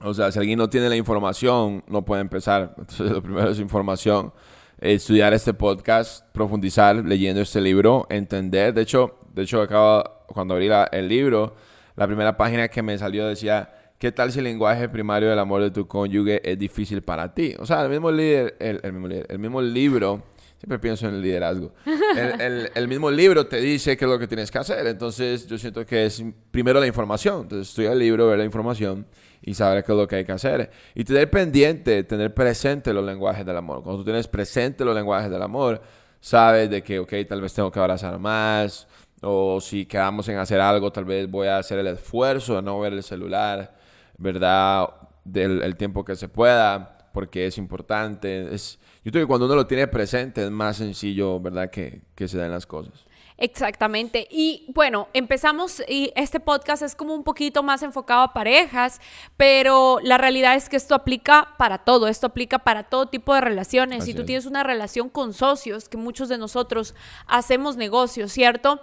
O 0.02 0.14
sea, 0.14 0.32
si 0.32 0.38
alguien 0.38 0.60
no 0.60 0.70
tiene 0.70 0.88
la 0.90 0.96
información, 0.96 1.84
no 1.88 2.06
puede 2.06 2.22
empezar. 2.22 2.76
Entonces, 2.78 3.10
lo 3.12 3.24
primero 3.24 3.50
es 3.50 3.60
información. 3.60 4.32
Estudiar 4.80 5.34
este 5.34 5.54
podcast, 5.56 6.24
profundizar 6.32 6.96
leyendo 6.98 7.42
este 7.42 7.60
libro, 7.60 8.06
entender. 8.10 8.74
De 8.76 8.82
hecho, 8.84 9.18
de 9.34 9.42
hecho 9.44 9.62
acabo, 9.62 10.04
cuando 10.28 10.54
abrí 10.54 10.68
la- 10.68 10.88
el 10.92 11.08
libro, 11.08 11.56
la 11.96 12.06
primera 12.06 12.38
página 12.38 12.68
que 12.68 12.84
me 12.84 12.98
salió 13.00 13.26
decía, 13.26 13.74
¿qué 13.98 14.12
tal 14.12 14.32
si 14.32 14.40
el 14.40 14.46
lenguaje 14.46 14.90
primario 14.90 15.30
del 15.30 15.40
amor 15.40 15.62
de 15.62 15.72
tu 15.72 15.88
cónyuge 15.88 16.42
es 16.50 16.58
difícil 16.60 17.02
para 17.02 17.34
ti? 17.34 17.56
O 17.60 17.66
sea, 17.66 17.82
el 17.84 17.90
mismo, 17.90 18.12
líder, 18.12 18.56
el, 18.60 18.80
el 18.84 18.94
mismo, 18.94 19.08
líder- 19.08 19.26
el 19.30 19.40
mismo 19.40 19.62
libro, 19.62 20.24
siempre 20.58 20.80
pienso 20.80 21.08
en 21.08 21.16
el 21.16 21.22
liderazgo, 21.22 21.72
el, 21.86 22.42
el- 22.42 22.72
el 22.74 22.88
mismo 22.88 23.10
libro 23.12 23.46
te 23.48 23.58
dice 23.62 23.96
qué 23.98 24.06
es 24.06 24.12
lo 24.12 24.18
que 24.20 24.28
tienes 24.28 24.50
que 24.52 24.58
hacer. 24.60 24.86
Entonces, 24.88 25.48
yo 25.48 25.58
siento 25.58 25.86
que 25.86 26.06
es 26.06 26.24
primero 26.52 26.80
la 26.80 26.88
información. 26.88 27.42
Entonces, 27.44 27.70
estudia 27.70 27.92
el 27.92 28.00
libro, 28.00 28.28
ver 28.28 28.38
la 28.40 28.46
información 28.46 29.06
y 29.42 29.54
saber 29.54 29.84
qué 29.84 29.92
es 29.92 29.98
lo 29.98 30.08
que 30.08 30.16
hay 30.18 30.26
que 30.26 30.32
hacer. 30.32 30.72
Y 30.96 31.04
tener 31.04 31.30
pendiente, 31.30 32.04
tener 32.04 32.34
presente 32.34 32.92
los 32.94 33.06
lenguajes 33.06 33.46
del 33.46 33.56
amor. 33.58 33.84
Cuando 33.84 34.00
tú 34.02 34.06
tienes 34.06 34.28
presente 34.28 34.84
los 34.84 34.96
lenguajes 34.96 35.30
del 35.30 35.42
amor, 35.42 35.82
sabes 36.20 36.70
de 36.70 36.82
que, 36.82 36.98
ok, 37.00 37.14
tal 37.30 37.42
vez 37.42 37.54
tengo 37.54 37.72
que 37.72 37.80
abrazar 37.80 38.18
más, 38.18 38.88
o 39.22 39.62
si 39.62 39.86
quedamos 39.86 40.28
en 40.30 40.38
hacer 40.38 40.60
algo, 40.60 40.92
tal 40.92 41.06
vez 41.06 41.30
voy 41.30 41.48
a 41.48 41.58
hacer 41.58 41.78
el 41.80 41.88
esfuerzo 41.88 42.56
de 42.56 42.62
no 42.64 42.80
ver 42.80 42.94
el 42.94 43.04
celular, 43.04 43.77
¿verdad? 44.18 44.90
Del 45.24 45.62
el 45.64 45.76
tiempo 45.76 46.06
que 46.06 46.16
se 46.16 46.28
pueda, 46.28 47.10
porque 47.14 47.48
es 47.48 47.58
importante. 47.58 48.54
Es, 48.54 48.80
yo 49.04 49.12
creo 49.12 49.24
que 49.24 49.28
cuando 49.28 49.46
uno 49.46 49.56
lo 49.56 49.68
tiene 49.68 49.88
presente 49.88 50.44
es 50.44 50.52
más 50.52 50.78
sencillo, 50.78 51.40
¿verdad? 51.40 51.70
Que, 51.70 52.02
que 52.16 52.28
se 52.28 52.38
den 52.38 52.52
las 52.52 52.66
cosas. 52.66 53.08
Exactamente. 53.40 54.28
Y 54.32 54.66
bueno, 54.74 55.10
empezamos 55.14 55.84
y 55.88 56.12
este 56.16 56.40
podcast 56.40 56.82
es 56.82 56.96
como 56.96 57.14
un 57.14 57.24
poquito 57.24 57.62
más 57.62 57.84
enfocado 57.84 58.24
a 58.24 58.34
parejas, 58.34 59.00
pero 59.38 60.00
la 60.02 60.18
realidad 60.18 60.56
es 60.56 60.70
que 60.70 60.76
esto 60.76 60.96
aplica 60.96 61.56
para 61.58 61.80
todo, 61.80 62.08
esto 62.08 62.28
aplica 62.28 62.60
para 62.60 62.84
todo 62.84 63.08
tipo 63.08 63.36
de 63.36 63.42
relaciones. 63.42 64.02
Así 64.02 64.12
si 64.12 64.16
tú 64.16 64.22
es. 64.22 64.28
tienes 64.28 64.46
una 64.48 64.64
relación 64.64 65.10
con 65.10 65.34
socios, 65.34 65.88
que 65.88 65.98
muchos 65.98 66.30
de 66.30 66.40
nosotros 66.40 66.96
hacemos 67.28 67.78
negocios, 67.78 68.32
¿cierto? 68.32 68.82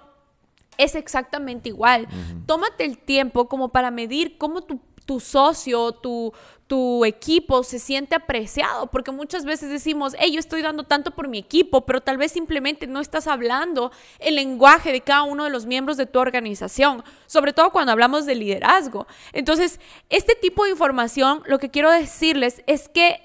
Es 0.79 0.95
exactamente 0.95 1.69
igual. 1.69 2.07
Tómate 2.47 2.85
el 2.85 2.99
tiempo 2.99 3.49
como 3.49 3.71
para 3.71 3.91
medir 3.91 4.39
cómo 4.39 4.63
tu, 4.63 4.81
tu 5.07 5.21
socio, 5.21 5.93
tu, 5.93 6.33
tu 6.67 7.05
equipo 7.05 7.63
se 7.63 7.79
siente 7.79 8.15
apreciado, 8.15 8.87
porque 8.87 9.11
muchas 9.11 9.45
veces 9.45 9.71
decimos, 9.71 10.15
hey, 10.19 10.33
yo 10.33 10.41
estoy 10.41 10.63
dando 10.63 10.85
tanto 10.85 11.11
por 11.11 11.29
mi 11.29 11.39
equipo, 11.39 11.85
pero 11.85 12.01
tal 12.01 12.17
vez 12.17 12.33
simplemente 12.33 12.87
no 12.87 13.01
estás 13.01 13.27
hablando 13.27 13.93
el 14.19 14.37
lenguaje 14.37 14.93
de 14.93 15.03
cada 15.03 15.25
uno 15.25 15.45
de 15.45 15.51
los 15.51 15.67
miembros 15.67 15.97
de 15.97 16.07
tu 16.07 16.19
organización, 16.19 17.05
sobre 17.27 17.53
todo 17.53 17.71
cuando 17.71 17.93
hablamos 17.93 18.25
de 18.25 18.35
liderazgo. 18.35 19.07
Entonces, 19.33 19.79
este 20.09 20.35
tipo 20.35 20.65
de 20.65 20.71
información, 20.71 21.43
lo 21.47 21.59
que 21.59 21.71
quiero 21.71 21.91
decirles 21.91 22.63
es 22.67 22.89
que 22.89 23.21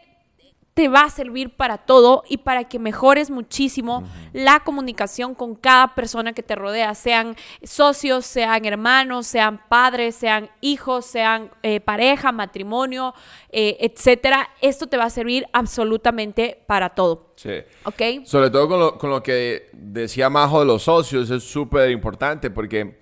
te 0.79 0.87
va 0.87 1.01
a 1.01 1.09
servir 1.09 1.49
para 1.57 1.77
todo 1.77 2.23
y 2.29 2.37
para 2.37 2.69
que 2.69 2.79
mejores 2.79 3.29
muchísimo 3.29 4.07
la 4.31 4.61
comunicación 4.61 5.35
con 5.35 5.53
cada 5.55 5.93
persona 5.93 6.31
que 6.31 6.41
te 6.41 6.55
rodea, 6.55 6.95
sean 6.95 7.35
socios, 7.63 8.25
sean 8.25 8.63
hermanos, 8.63 9.27
sean 9.27 9.59
padres, 9.67 10.15
sean 10.15 10.49
hijos, 10.61 11.05
sean 11.05 11.51
eh, 11.63 11.81
pareja, 11.81 12.31
matrimonio, 12.31 13.13
eh, 13.51 13.75
etcétera. 13.81 14.51
Esto 14.61 14.87
te 14.87 14.95
va 14.95 15.03
a 15.03 15.09
servir 15.09 15.45
absolutamente 15.51 16.63
para 16.65 16.91
todo. 16.91 17.33
Sí. 17.35 17.55
¿Ok? 17.83 18.23
Sobre 18.23 18.49
todo 18.49 18.69
con 18.69 18.79
lo, 18.79 18.97
con 18.97 19.09
lo 19.09 19.21
que 19.21 19.67
decía 19.73 20.29
Majo 20.29 20.61
de 20.61 20.65
los 20.65 20.83
socios, 20.83 21.29
es 21.29 21.43
súper 21.43 21.91
importante 21.91 22.51
porque, 22.51 22.99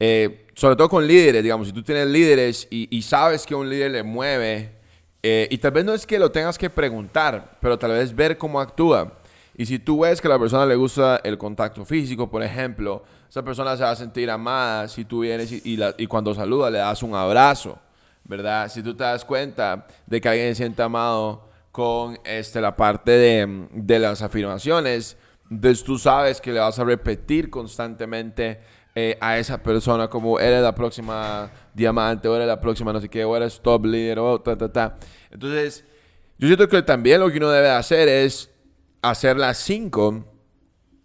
eh, 0.00 0.48
sobre 0.54 0.74
todo 0.74 0.88
con 0.88 1.06
líderes, 1.06 1.44
digamos, 1.44 1.68
si 1.68 1.72
tú 1.72 1.84
tienes 1.84 2.08
líderes 2.08 2.66
y, 2.72 2.88
y 2.90 3.02
sabes 3.02 3.46
que 3.46 3.54
un 3.54 3.70
líder 3.70 3.92
le 3.92 4.02
mueve, 4.02 4.79
eh, 5.22 5.48
y 5.50 5.58
tal 5.58 5.72
vez 5.72 5.84
no 5.84 5.94
es 5.94 6.06
que 6.06 6.18
lo 6.18 6.30
tengas 6.30 6.56
que 6.56 6.70
preguntar, 6.70 7.58
pero 7.60 7.78
tal 7.78 7.92
vez 7.92 8.14
ver 8.14 8.38
cómo 8.38 8.60
actúa. 8.60 9.12
Y 9.56 9.66
si 9.66 9.78
tú 9.78 10.00
ves 10.00 10.20
que 10.20 10.28
a 10.28 10.30
la 10.30 10.38
persona 10.38 10.64
le 10.64 10.76
gusta 10.76 11.20
el 11.22 11.36
contacto 11.36 11.84
físico, 11.84 12.30
por 12.30 12.42
ejemplo, 12.42 13.02
esa 13.28 13.42
persona 13.42 13.76
se 13.76 13.82
va 13.82 13.90
a 13.90 13.96
sentir 13.96 14.30
amada 14.30 14.88
si 14.88 15.04
tú 15.04 15.20
vienes 15.20 15.52
y, 15.52 15.78
y 15.98 16.06
cuando 16.06 16.34
saluda 16.34 16.70
le 16.70 16.78
das 16.78 17.02
un 17.02 17.14
abrazo, 17.14 17.78
¿verdad? 18.24 18.70
Si 18.70 18.82
tú 18.82 18.94
te 18.94 19.04
das 19.04 19.24
cuenta 19.24 19.86
de 20.06 20.20
que 20.20 20.28
alguien 20.28 20.48
se 20.48 20.62
siente 20.62 20.82
amado 20.82 21.48
con 21.72 22.18
este, 22.24 22.60
la 22.60 22.74
parte 22.74 23.10
de, 23.10 23.68
de 23.72 23.98
las 23.98 24.22
afirmaciones, 24.22 25.16
entonces 25.50 25.84
tú 25.84 25.98
sabes 25.98 26.40
que 26.40 26.52
le 26.52 26.60
vas 26.60 26.78
a 26.78 26.84
repetir 26.84 27.50
constantemente 27.50 28.60
eh, 28.94 29.16
a 29.20 29.38
esa 29.38 29.62
persona 29.62 30.08
como 30.08 30.38
eres 30.40 30.62
la 30.62 30.74
próxima 30.74 31.50
diamante, 31.74 32.28
o 32.28 32.34
eres 32.36 32.48
la 32.48 32.60
próxima 32.60 32.92
no 32.92 33.00
sé 33.00 33.08
qué, 33.08 33.24
o 33.24 33.36
eres 33.36 33.60
top 33.60 33.84
leader, 33.86 34.18
o 34.18 34.40
ta, 34.40 34.56
ta, 34.56 34.72
ta. 34.72 34.98
Entonces, 35.30 35.84
yo 36.38 36.46
siento 36.48 36.68
que 36.68 36.82
también 36.82 37.20
lo 37.20 37.30
que 37.30 37.36
uno 37.38 37.50
debe 37.50 37.70
hacer 37.70 38.08
es 38.08 38.50
hacer 39.02 39.36
las 39.36 39.58
cinco 39.58 40.24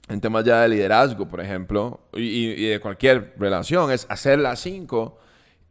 en 0.07 0.21
temas 0.21 0.43
ya 0.45 0.61
de 0.61 0.69
liderazgo, 0.69 1.27
por 1.27 1.41
ejemplo, 1.41 1.99
y, 2.13 2.21
y- 2.51 2.65
de 2.69 2.79
cualquier 2.79 3.33
relación, 3.37 3.91
es 3.91 4.05
hacer 4.09 4.39
las 4.39 4.59
cinco 4.59 5.17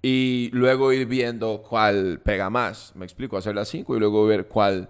y 0.03 0.51
luego 0.53 0.93
ir 0.93 1.07
viendo 1.07 1.63
cuál 1.63 2.21
pega 2.25 2.51
más. 2.51 2.93
Me 2.97 3.05
explico, 3.05 3.37
hacer 3.37 3.55
las 3.55 3.69
cinco 3.69 3.97
y 3.97 4.01
luego 4.01 4.27
ver 4.27 4.47
cuál, 4.49 4.89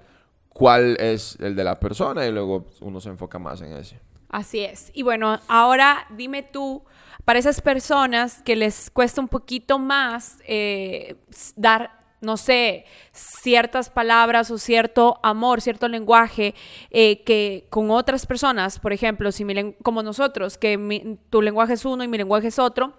cuál 0.49 0.97
es 0.99 1.37
el 1.41 1.55
de 1.57 1.63
la 1.65 1.79
persona 1.79 2.27
y 2.27 2.33
luego 2.33 2.67
uno 2.81 3.01
se 3.01 3.11
enfoca 3.11 3.39
más 3.39 3.61
en 3.61 3.75
ese. 3.75 4.01
Así 4.31 4.61
es. 4.65 4.91
Y 4.95 5.03
bueno, 5.03 5.39
ahora 5.47 6.07
dime 6.17 6.43
tú, 6.43 6.83
para 7.25 7.39
esas 7.39 7.61
personas 7.61 8.43
que 8.43 8.57
les 8.57 8.91
cuesta 8.91 9.21
un 9.21 9.29
poquito 9.29 9.79
más 9.79 10.39
eh, 10.47 11.17
dar, 11.57 11.99
no 12.21 12.37
sé, 12.37 12.85
ciertas 13.13 13.89
palabras 13.89 14.51
o 14.51 14.59
cierto 14.59 15.19
amor, 15.23 15.61
cierto 15.61 15.89
lenguaje 15.89 16.55
eh, 16.91 17.23
que 17.25 17.67
con 17.71 17.91
otras 17.91 18.27
personas, 18.27 18.79
por 18.79 18.93
ejemplo, 18.93 19.33
si 19.33 19.45
como 19.83 20.03
nosotros, 20.03 20.59
que 20.59 21.19
tu 21.31 21.41
lenguaje 21.41 21.75
es 21.75 21.85
uno 21.85 22.05
y 22.05 22.09
mi 22.09 22.19
lenguaje 22.19 22.49
es 22.49 22.59
otro, 22.59 22.93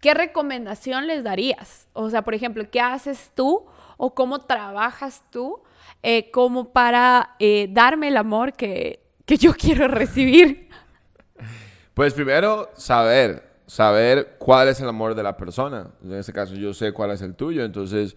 ¿qué 0.00 0.14
recomendación 0.14 1.06
les 1.06 1.24
darías? 1.24 1.88
O 1.92 2.10
sea, 2.10 2.22
por 2.22 2.34
ejemplo, 2.34 2.70
¿qué 2.70 2.80
haces 2.80 3.32
tú 3.34 3.66
o 3.96 4.14
cómo 4.14 4.42
trabajas 4.42 5.24
tú 5.30 5.60
eh, 6.04 6.30
como 6.30 6.72
para 6.72 7.34
eh, 7.40 7.66
darme 7.70 8.08
el 8.08 8.16
amor 8.16 8.52
que, 8.52 9.00
que 9.26 9.36
yo 9.36 9.54
quiero 9.58 9.88
recibir? 9.88 10.68
Pues 11.98 12.14
primero, 12.14 12.70
saber, 12.76 13.42
saber 13.66 14.36
cuál 14.38 14.68
es 14.68 14.80
el 14.80 14.88
amor 14.88 15.16
de 15.16 15.24
la 15.24 15.36
persona. 15.36 15.90
En 16.00 16.14
este 16.14 16.32
caso, 16.32 16.54
yo 16.54 16.72
sé 16.72 16.92
cuál 16.92 17.10
es 17.10 17.22
el 17.22 17.34
tuyo, 17.34 17.64
entonces 17.64 18.16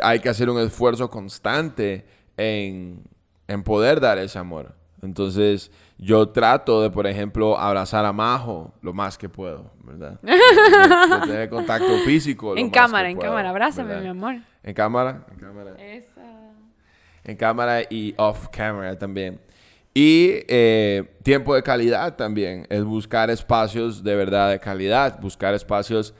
hay 0.00 0.20
que 0.20 0.28
hacer 0.28 0.48
un 0.48 0.60
esfuerzo 0.60 1.10
constante 1.10 2.06
en, 2.36 3.02
en 3.48 3.64
poder 3.64 3.98
dar 3.98 4.18
ese 4.18 4.38
amor. 4.38 4.76
Entonces, 5.02 5.72
yo 5.98 6.28
trato 6.28 6.80
de, 6.80 6.90
por 6.90 7.08
ejemplo, 7.08 7.58
abrazar 7.58 8.04
a 8.04 8.12
Majo 8.12 8.72
lo 8.82 8.92
más 8.92 9.18
que 9.18 9.28
puedo, 9.28 9.72
¿verdad? 9.82 10.20
De, 10.22 10.30
de 10.30 11.26
tener 11.26 11.50
contacto 11.50 11.98
físico. 12.04 12.54
lo 12.54 12.56
En 12.60 12.66
más 12.66 12.72
cámara, 12.72 13.08
que 13.08 13.10
en 13.10 13.16
puedo, 13.16 13.30
cámara, 13.30 13.50
abrázame, 13.50 13.88
¿verdad? 13.88 14.02
mi 14.04 14.08
amor. 14.10 14.36
En 14.62 14.74
cámara, 14.74 15.26
en 15.28 15.38
cámara 15.40 15.74
Esa. 15.76 16.52
en 17.24 17.36
cámara 17.36 17.80
y 17.90 18.14
off 18.16 18.46
camera 18.52 18.96
también. 18.96 19.40
Y 19.94 20.44
eh, 20.48 21.16
tiempo 21.22 21.54
de 21.54 21.62
calidad 21.62 22.16
también, 22.16 22.66
es 22.70 22.82
buscar 22.84 23.30
espacios 23.30 24.02
de 24.02 24.14
verdad 24.16 24.50
de 24.50 24.58
calidad, 24.58 25.20
buscar 25.20 25.54
espacios. 25.54 26.14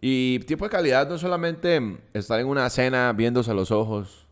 Y 0.00 0.40
tiempo 0.40 0.64
de 0.64 0.70
calidad 0.70 1.08
no 1.08 1.18
solamente 1.18 1.80
estar 2.12 2.40
en 2.40 2.46
una 2.46 2.68
cena 2.68 3.12
viéndose 3.12 3.52
a 3.52 3.54
los 3.54 3.70
ojos, 3.70 4.26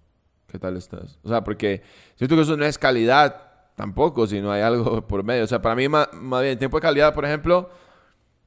¿qué 0.48 0.58
tal 0.58 0.76
estás? 0.76 1.18
O 1.22 1.28
sea, 1.28 1.44
porque 1.44 1.82
siento 2.16 2.34
que 2.34 2.42
eso 2.42 2.56
no 2.56 2.64
es 2.64 2.78
calidad 2.78 3.50
tampoco, 3.76 4.26
si 4.26 4.40
no 4.40 4.50
hay 4.50 4.62
algo 4.62 5.06
por 5.06 5.22
medio. 5.22 5.44
O 5.44 5.46
sea, 5.46 5.62
para 5.62 5.76
mí 5.76 5.88
más, 5.88 6.08
más 6.12 6.42
bien 6.42 6.58
tiempo 6.58 6.76
de 6.76 6.82
calidad, 6.82 7.14
por 7.14 7.24
ejemplo, 7.24 7.70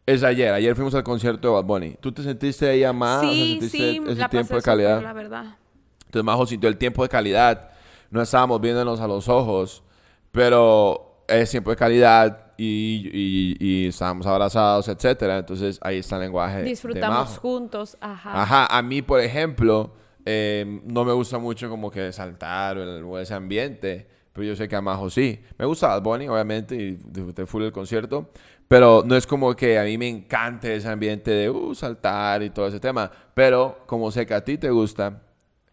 es 0.06 0.24
ayer. 0.24 0.54
Ayer 0.54 0.76
fuimos 0.76 0.94
al 0.96 1.04
concierto 1.04 1.48
de 1.48 1.54
Bad 1.54 1.64
Bunny. 1.64 1.96
¿Tú 2.02 2.12
te 2.12 2.22
sentiste 2.22 2.68
ahí 2.68 2.84
amada? 2.84 3.20
O 3.20 3.22
sea, 3.22 3.32
sí, 3.32 3.52
¿sentiste 3.62 3.78
sí, 3.78 4.02
ese 4.06 4.16
la 4.16 4.30
tiempo 4.30 4.50
pasé 4.50 4.56
de 4.56 4.62
calidad? 4.62 4.96
súper, 4.98 5.08
la 5.08 5.14
verdad. 5.14 5.58
Entonces 6.06 6.26
Majo 6.26 6.46
sintió 6.46 6.70
el 6.70 6.78
tiempo 6.78 7.04
de 7.04 7.10
calidad. 7.10 7.70
No 8.12 8.22
estábamos 8.22 8.60
viéndonos 8.62 9.00
a 9.00 9.08
los 9.08 9.30
ojos, 9.30 9.84
pero 10.34 11.24
es 11.28 11.52
tiempo 11.52 11.70
de 11.70 11.76
calidad 11.78 12.54
y, 12.58 13.10
y, 13.14 13.56
y 13.60 13.88
estábamos 13.88 14.26
abrazados, 14.26 14.88
etcétera. 14.90 15.38
Entonces 15.38 15.80
ahí 15.82 16.00
está 16.00 16.16
el 16.18 16.24
lenguaje 16.24 16.58
de 16.58 16.64
Disfrutamos 16.64 17.30
Majo. 17.30 17.42
juntos, 17.42 17.98
ajá. 18.02 18.42
Ajá, 18.42 18.66
a 18.66 18.82
mí, 18.82 19.02
por 19.02 19.22
ejemplo, 19.22 19.94
eh, 20.26 20.82
no 20.86 21.06
me 21.06 21.14
gusta 21.14 21.38
mucho 21.38 21.70
como 21.70 21.92
que 21.92 22.12
saltar 22.12 22.78
o 22.78 23.20
ese 23.20 23.34
ambiente, 23.36 24.08
pero 24.34 24.48
yo 24.48 24.56
sé 24.56 24.68
que 24.68 24.76
a 24.76 24.82
Majo 24.82 25.10
sí. 25.10 25.40
Me 25.58 25.66
gusta 25.66 25.88
Bad 25.88 26.02
Bunny, 26.02 26.28
obviamente, 26.28 26.76
y 26.76 26.96
disfruté 26.96 27.46
full 27.46 27.64
el 27.64 27.72
concierto, 27.72 28.32
pero 28.68 29.04
no 29.06 29.16
es 29.16 29.28
como 29.28 29.56
que 29.56 29.78
a 29.78 29.84
mí 29.84 29.98
me 30.00 30.10
encante 30.10 30.76
ese 30.76 30.90
ambiente 30.90 31.30
de 31.30 31.50
uh, 31.50 31.76
saltar 31.76 32.42
y 32.42 32.50
todo 32.50 32.68
ese 32.68 32.80
tema, 32.80 33.12
pero 33.36 33.84
como 33.86 34.10
sé 34.12 34.26
que 34.26 34.34
a 34.34 34.44
ti 34.44 34.58
te 34.58 34.72
gusta, 34.72 35.22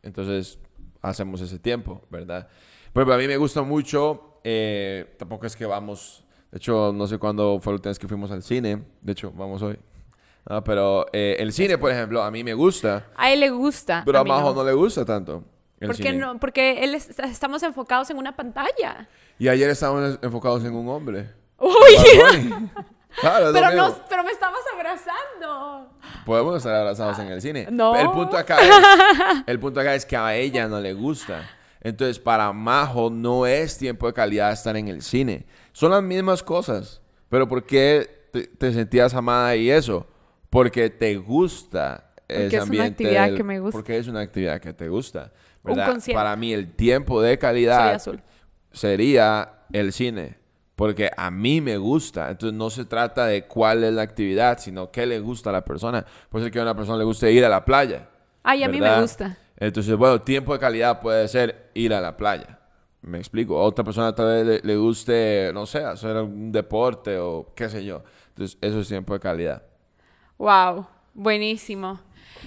entonces 0.03 0.59
hacemos 1.01 1.41
ese 1.41 1.59
tiempo, 1.59 2.03
¿verdad? 2.11 2.47
Pero 2.93 3.13
a 3.15 3.17
mí 3.17 3.27
me 3.27 3.37
gusta 3.37 3.63
mucho, 3.63 4.30
eh, 4.45 5.15
tampoco 5.19 5.47
es 5.47 5.57
que 5.57 5.67
vamos, 5.67 6.25
de 6.51 6.59
hecho, 6.59 6.93
no 6.95 7.07
sé 7.07 7.19
cuándo 7.19 7.59
fue 7.61 7.73
la 7.73 7.77
última 7.77 7.91
vez 7.91 7.99
que 7.99 8.09
fuimos 8.09 8.31
al 8.31 8.43
cine, 8.43 8.83
de 9.01 9.13
hecho, 9.13 9.33
vamos 9.35 9.63
hoy. 9.63 9.79
Ah, 10.47 10.65
pero 10.65 11.07
eh, 11.13 11.37
el 11.39 11.53
cine, 11.53 11.77
por 11.79 11.91
ejemplo, 11.91 12.23
a 12.23 12.31
mí 12.31 12.43
me 12.43 12.55
gusta, 12.55 13.07
A 13.17 13.31
él 13.31 13.41
le 13.41 13.51
gusta. 13.51 14.03
pero 14.07 14.19
a, 14.21 14.25
mí 14.25 14.31
Majo 14.31 14.55
no. 14.55 14.65
le 14.65 14.73
gusta 14.73 15.05
tanto. 15.05 15.45
el 15.79 15.89
¿Por 15.89 15.97
qué 15.97 16.03
cine. 16.05 16.19
no? 16.19 16.41
Porque 16.41 16.83
él 16.83 16.95
es- 16.95 17.19
estamos 17.21 17.63
enfocados 17.63 18.09
en 18.11 18.17
una 18.17 18.35
pantalla. 18.35 19.09
Y 19.39 19.49
ayer 19.49 19.69
estábamos 19.71 20.19
enfocados 20.23 20.65
en 20.65 20.75
un 20.75 20.89
hombre. 20.89 21.31
Uy, 21.59 21.71
Bunny. 22.49 22.71
Claro, 23.21 23.51
pero, 23.53 23.73
no, 23.73 23.93
pero 24.09 24.23
me 24.23 24.31
estabas 24.31 24.61
abrazando. 24.73 25.89
Podemos 26.25 26.57
estar 26.59 26.75
abrazados 26.77 27.19
en 27.19 27.27
el 27.27 27.43
cine. 27.43 27.67
No. 27.69 27.97
El 27.97 28.09
punto 28.11 28.37
acá 28.37 28.57
es, 28.63 28.71
el 29.49 29.59
punto 29.59 29.81
acá 29.81 29.97
es 29.97 30.07
que 30.07 30.17
a 30.17 30.33
ella 30.37 30.69
no 30.69 30.79
le 30.81 30.93
gusta. 30.95 31.43
Entonces, 31.81 32.19
para 32.19 32.53
Majo 32.53 33.11
no 33.11 33.47
es 33.47 33.79
tiempo 33.79 34.07
de 34.07 34.13
calidad 34.13 34.53
estar 34.53 34.77
en 34.77 34.89
el 34.89 35.03
cine. 35.03 35.47
Son 35.73 35.91
las 35.91 36.03
mismas 36.03 36.43
cosas. 36.43 37.01
Pero 37.29 37.49
¿por 37.49 37.65
qué 37.65 38.29
te, 38.33 38.47
te 38.47 38.73
sentías 38.73 39.15
amada 39.15 39.57
y 39.57 39.71
eso? 39.71 40.07
Porque 40.51 40.91
te 40.91 41.17
gusta 41.17 42.13
Porque 42.27 42.47
ese 42.47 42.57
es 42.59 42.69
una 42.71 42.85
actividad 42.85 43.27
del- 43.27 43.37
que 43.37 43.45
me 43.45 43.61
gusta. 43.61 43.79
Porque 43.79 43.97
es 43.99 44.09
una 44.09 44.21
actividad 44.21 44.61
que 44.61 44.73
te 44.73 44.89
gusta. 44.89 45.33
Un 45.63 45.75
¿verdad? 45.75 45.93
concierto. 45.93 46.19
Para 46.19 46.37
mí 46.37 46.53
el 46.53 46.75
tiempo 46.75 47.23
de 47.23 47.39
calidad 47.39 47.95
azul. 47.95 48.21
sería 48.73 49.61
el 49.73 49.93
cine. 49.93 50.39
Porque 50.77 51.11
a 51.17 51.31
mí 51.31 51.61
me 51.61 51.77
gusta. 51.77 52.31
Entonces 52.31 52.57
no 52.57 52.71
se 52.71 52.85
trata 52.87 53.27
de 53.27 53.45
cuál 53.45 53.85
es 53.85 53.93
la 53.93 54.03
actividad, 54.03 54.59
sino 54.59 54.91
qué 54.91 55.05
le 55.07 55.21
gusta 55.21 55.51
a 55.51 55.53
la 55.53 55.65
persona. 55.65 56.05
Puede 56.31 56.47
ser 56.47 56.53
que 56.53 56.59
a 56.59 56.63
una 56.63 56.75
persona 56.75 56.99
le 56.99 57.05
guste 57.05 57.31
ir 57.33 57.45
a 57.45 57.49
la 57.51 57.65
playa. 57.65 58.09
Ay, 58.43 58.63
a 58.63 58.69
mí 58.69 58.81
me 58.81 59.01
gusta. 59.01 59.37
Entonces, 59.61 59.95
bueno, 59.97 60.21
tiempo 60.23 60.53
de 60.55 60.59
calidad 60.59 61.01
puede 61.01 61.29
ser 61.29 61.71
ir 61.75 61.93
a 61.95 62.01
la 62.01 62.17
playa. 62.17 62.59
Me 63.03 63.19
explico. 63.19 63.59
A 63.59 63.63
otra 63.63 63.85
persona 63.85 64.15
tal 64.15 64.27
vez 64.27 64.47
le, 64.47 64.61
le 64.73 64.77
guste, 64.77 65.51
no 65.55 65.67
sé, 65.67 65.79
hacer 65.85 66.17
un 66.17 66.51
deporte 66.51 67.19
o 67.19 67.53
qué 67.55 67.69
sé 67.69 67.85
yo. 67.85 68.03
Entonces, 68.31 68.59
eso 68.61 68.81
es 68.81 68.89
tiempo 68.89 69.13
de 69.13 69.21
calidad. 69.21 69.63
Wow, 70.39 70.87
buenísimo. 71.15 72.01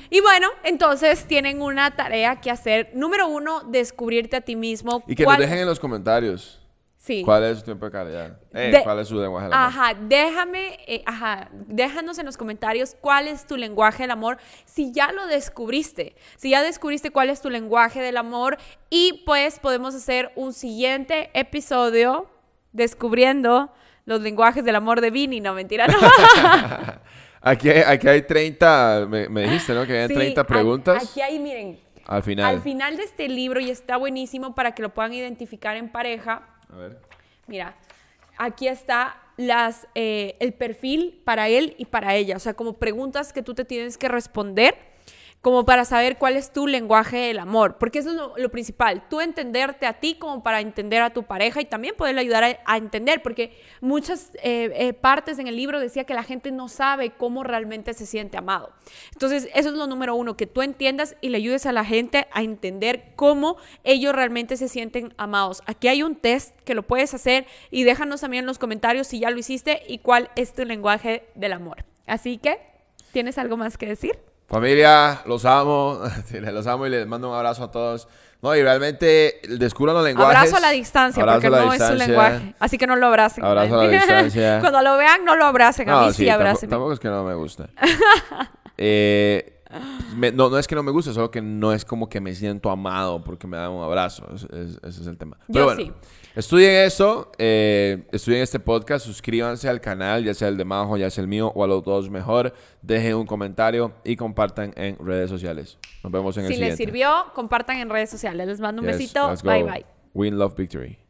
Y 0.10 0.22
bueno, 0.22 0.48
entonces 0.64 1.26
tienen 1.26 1.62
una 1.62 1.96
tarea 1.96 2.42
que 2.42 2.50
hacer. 2.50 2.90
Número 2.96 3.28
uno, 3.28 3.62
descubrirte 3.70 4.38
a 4.38 4.42
ti 4.42 4.56
mismo. 4.56 5.04
Y 5.08 5.14
que 5.16 5.24
¿Cuál- 5.24 5.38
nos 5.40 5.46
dejen 5.48 5.60
en 5.62 5.68
los 5.68 5.80
comentarios 5.80 6.60
Sí. 7.06 7.22
cuál 7.26 7.44
es 7.44 7.58
su 7.60 7.66
tiempo 7.66 7.86
de 7.88 7.92
calidad. 7.92 8.38
Eh, 8.54 8.72
De- 8.72 8.82
¿Cuál 8.82 9.00
es 9.00 9.10
su 9.10 9.20
lenguaje 9.20 9.48
del 9.48 9.54
amor. 9.54 9.68
Ajá, 9.68 9.94
déjame, 10.08 10.78
eh, 10.88 11.04
ajá, 11.06 11.50
déjanos 11.52 12.18
en 12.18 12.26
los 12.26 12.38
comentarios 12.38 12.96
cuál 13.02 13.28
es 13.28 13.46
tu 13.46 13.58
lenguaje 13.58 14.04
del 14.04 14.12
amor, 14.12 14.38
si 14.64 14.94
ya 14.94 15.12
lo 15.12 15.28
descubriste, 15.28 16.16
si 16.38 16.52
ya 16.52 16.64
descubriste 16.64 17.12
cuál 17.12 17.30
es 17.30 17.42
tu 17.42 17.50
lenguaje 17.50 18.00
del 18.02 18.16
amor 18.16 18.58
y 18.90 19.22
pues 19.26 19.60
podemos 19.60 19.94
hacer 19.96 20.32
un 20.38 20.54
siguiente 20.54 21.30
episodio 21.34 22.30
descubriendo 22.72 23.74
los 24.06 24.22
lenguajes 24.22 24.64
del 24.64 24.76
amor 24.78 25.02
de 25.02 25.12
Vini, 25.12 25.42
no 25.42 25.54
mentira, 25.54 25.88
no. 25.88 25.98
Aquí 27.46 27.70
hay, 27.70 27.82
aquí 27.86 28.08
hay 28.08 28.22
30, 28.22 29.08
me, 29.10 29.28
me 29.28 29.42
dijiste, 29.44 29.74
¿no? 29.74 29.86
Que 29.86 30.00
hay 30.04 30.08
Sí, 30.08 30.14
30 30.14 30.40
a- 30.42 30.44
preguntas. 30.46 31.04
Aquí 31.12 31.20
hay, 31.20 31.38
miren, 31.40 31.78
Al 32.06 32.24
final. 32.24 32.46
Al 32.56 32.62
final 32.62 32.96
de 32.96 33.04
este 33.04 33.28
libro, 33.28 33.60
y 33.60 33.70
está 33.70 33.98
buenísimo 33.98 34.56
para 34.56 34.74
que 34.74 34.82
lo 34.82 34.94
puedan 34.94 35.12
identificar 35.14 35.76
en 35.76 35.92
pareja. 35.92 36.48
A 36.74 36.78
ver. 36.78 36.98
Mira, 37.48 37.76
aquí 38.38 38.68
está 38.68 39.22
las, 39.38 39.88
eh, 39.96 40.36
el 40.40 40.54
perfil 40.54 41.22
para 41.24 41.50
él 41.50 41.76
y 41.78 41.86
para 41.86 42.16
ella. 42.16 42.36
O 42.36 42.40
sea, 42.40 42.54
como 42.54 42.74
preguntas 42.74 43.34
que 43.34 43.44
tú 43.44 43.54
te 43.54 43.66
tienes 43.66 43.98
que 43.98 44.08
responder 44.08 44.93
como 45.44 45.66
para 45.66 45.84
saber 45.84 46.18
cuál 46.18 46.38
es 46.38 46.54
tu 46.54 46.68
lenguaje 46.68 47.18
del 47.18 47.38
amor, 47.38 47.78
porque 47.78 48.00
eso 48.00 48.12
es 48.12 48.42
lo, 48.42 48.50
principal, 48.50 49.10
tú 49.10 49.20
entenderte 49.20 49.86
a 49.86 50.00
ti 50.00 50.16
como 50.16 50.42
para 50.42 50.62
entender 50.62 51.02
a 51.02 51.10
tu 51.10 51.24
pareja 51.24 51.60
y 51.60 51.66
también 51.66 51.96
poderle 51.98 52.22
ayudar 52.22 52.62
a, 52.64 52.78
entender, 52.78 53.22
porque 53.22 53.52
muchas 53.82 54.32
eh, 54.36 54.72
eh, 54.74 54.94
partes 54.94 55.40
en 55.40 55.48
el 55.48 55.58
libro 55.58 55.82
decía 55.82 56.06
que 56.06 56.14
la 56.14 56.24
gente 56.24 56.50
no 56.54 56.70
sabe 56.70 57.10
cómo 57.10 57.44
realmente 57.44 57.94
se 57.94 58.06
siente 58.06 58.38
amado. 58.38 58.72
Entonces, 59.12 59.50
eso 59.54 59.68
es 59.68 59.76
lo 59.76 59.86
número 59.86 60.16
uno, 60.16 60.38
que 60.38 60.48
tú 60.48 60.62
entiendas 60.62 61.18
y 61.20 61.28
le 61.28 61.40
ayudes 61.40 61.66
a 61.66 61.74
la 61.74 61.84
gente 61.84 62.26
a 62.32 62.42
entender 62.42 63.12
cómo 63.18 63.58
ellos 63.84 64.16
realmente 64.16 64.56
se 64.56 64.70
sienten 64.70 65.14
amados. 65.18 65.62
Aquí 65.66 65.90
hay 65.90 66.04
un 66.04 66.16
test 66.16 66.58
que 66.62 66.74
lo 66.74 66.84
puedes 66.84 67.14
hacer 67.14 67.48
y 67.70 67.84
déjanos 67.84 68.22
también 68.22 68.44
en 68.44 68.48
los 68.48 68.60
comentarios 68.60 69.08
si 69.08 69.20
ya 69.20 69.30
lo 69.30 69.40
hiciste 69.40 69.82
y 69.90 69.98
cuál 69.98 70.30
es 70.38 70.54
tu 70.54 70.64
lenguaje 70.64 71.28
del 71.36 71.52
amor. 71.52 71.84
Así 72.08 72.38
que, 72.38 72.62
¿tienes 73.12 73.38
algo 73.38 73.58
más 73.58 73.78
que 73.78 73.88
decir? 73.88 74.33
Familia, 74.54 75.22
los 75.26 75.46
amo, 75.46 76.00
los 76.32 76.68
amo 76.68 76.86
y 76.86 76.90
les 76.92 77.08
mando 77.08 77.28
un 77.28 77.36
abrazo 77.36 77.64
a 77.64 77.72
todos. 77.72 78.08
No, 78.40 78.56
y 78.56 78.62
realmente 78.62 79.42
descubran 79.50 79.96
los 79.96 80.06
lenguajes. 80.06 80.38
Abrazo 80.38 80.58
a 80.58 80.60
la 80.60 80.70
distancia, 80.70 81.26
porque 81.26 81.50
no 81.50 81.74
es 81.74 81.84
su 81.84 81.96
lenguaje. 81.96 82.54
Así 82.60 82.78
que 82.78 82.86
no 82.86 82.96
lo 82.96 83.08
abracen. 83.08 83.44
Abrazo 83.44 83.80
a 83.80 83.86
la 83.86 83.90
distancia. 83.90 84.60
Cuando 84.62 84.84
lo 84.84 84.96
vean, 84.96 85.26
no 85.26 85.36
lo 85.36 85.46
abracen. 85.46 85.90
A 85.90 86.06
mí 86.06 86.14
sí, 86.14 86.30
abracen. 86.30 86.70
Tampoco, 86.70 86.94
es 86.94 87.00
que 87.00 87.08
no 87.08 87.24
me 87.24 87.34
guste. 87.34 87.64
eh, 88.78 89.64
no, 90.36 90.52
no 90.52 90.60
es 90.60 90.68
que 90.68 90.76
no 90.76 90.84
me 90.84 90.92
guste, 90.92 91.14
solo 91.14 91.32
que 91.32 91.42
no 91.42 91.74
es 91.74 91.84
como 91.84 92.08
que 92.08 92.22
me 92.22 92.36
siento 92.36 92.70
amado 92.70 93.24
porque 93.24 93.48
me 93.48 93.58
dan 93.58 93.72
un 93.72 93.84
abrazo. 93.84 94.28
ese 94.36 95.02
es 95.02 95.08
el 95.08 95.18
tema. 95.18 95.36
Pero 95.52 95.66
bueno, 95.66 95.82
sí. 95.82 95.92
Estudien 96.36 96.74
eso, 96.78 97.32
eh, 97.38 98.08
estudien 98.12 98.42
este 98.42 98.60
podcast, 98.60 99.06
suscríbanse 99.06 99.70
al 99.70 99.80
canal, 99.80 100.24
ya 100.24 100.34
sea 100.34 100.48
el 100.48 100.58
de 100.58 100.66
Majo, 100.66 100.98
ya 100.98 101.12
sea 101.12 101.22
el 101.22 101.28
mío 101.28 101.52
o 101.54 101.64
a 101.64 101.68
los 101.68 101.84
dos 101.84 102.10
mejor. 102.10 102.54
Dejen 102.82 103.16
un 103.16 103.28
comentario 103.28 103.94
y 104.04 104.16
compartan 104.16 104.74
en 104.76 104.98
redes 104.98 105.30
sociales. 105.30 105.78
Nos 106.04 106.12
vemos 106.12 106.36
en 106.38 106.46
el 106.46 106.54
siguiente. 106.54 106.76
Si 106.76 106.84
les 106.84 106.90
sirvió, 106.90 107.26
compartan 107.36 107.78
en 107.78 107.90
redes 107.90 108.10
sociales. 108.10 108.48
Les 108.48 108.60
mando 108.60 108.82
un 108.82 108.88
besito. 108.88 109.32
Bye 109.44 109.64
bye. 109.64 109.86
Win 110.16 110.40
Love 110.40 110.56
Victory. 110.56 111.03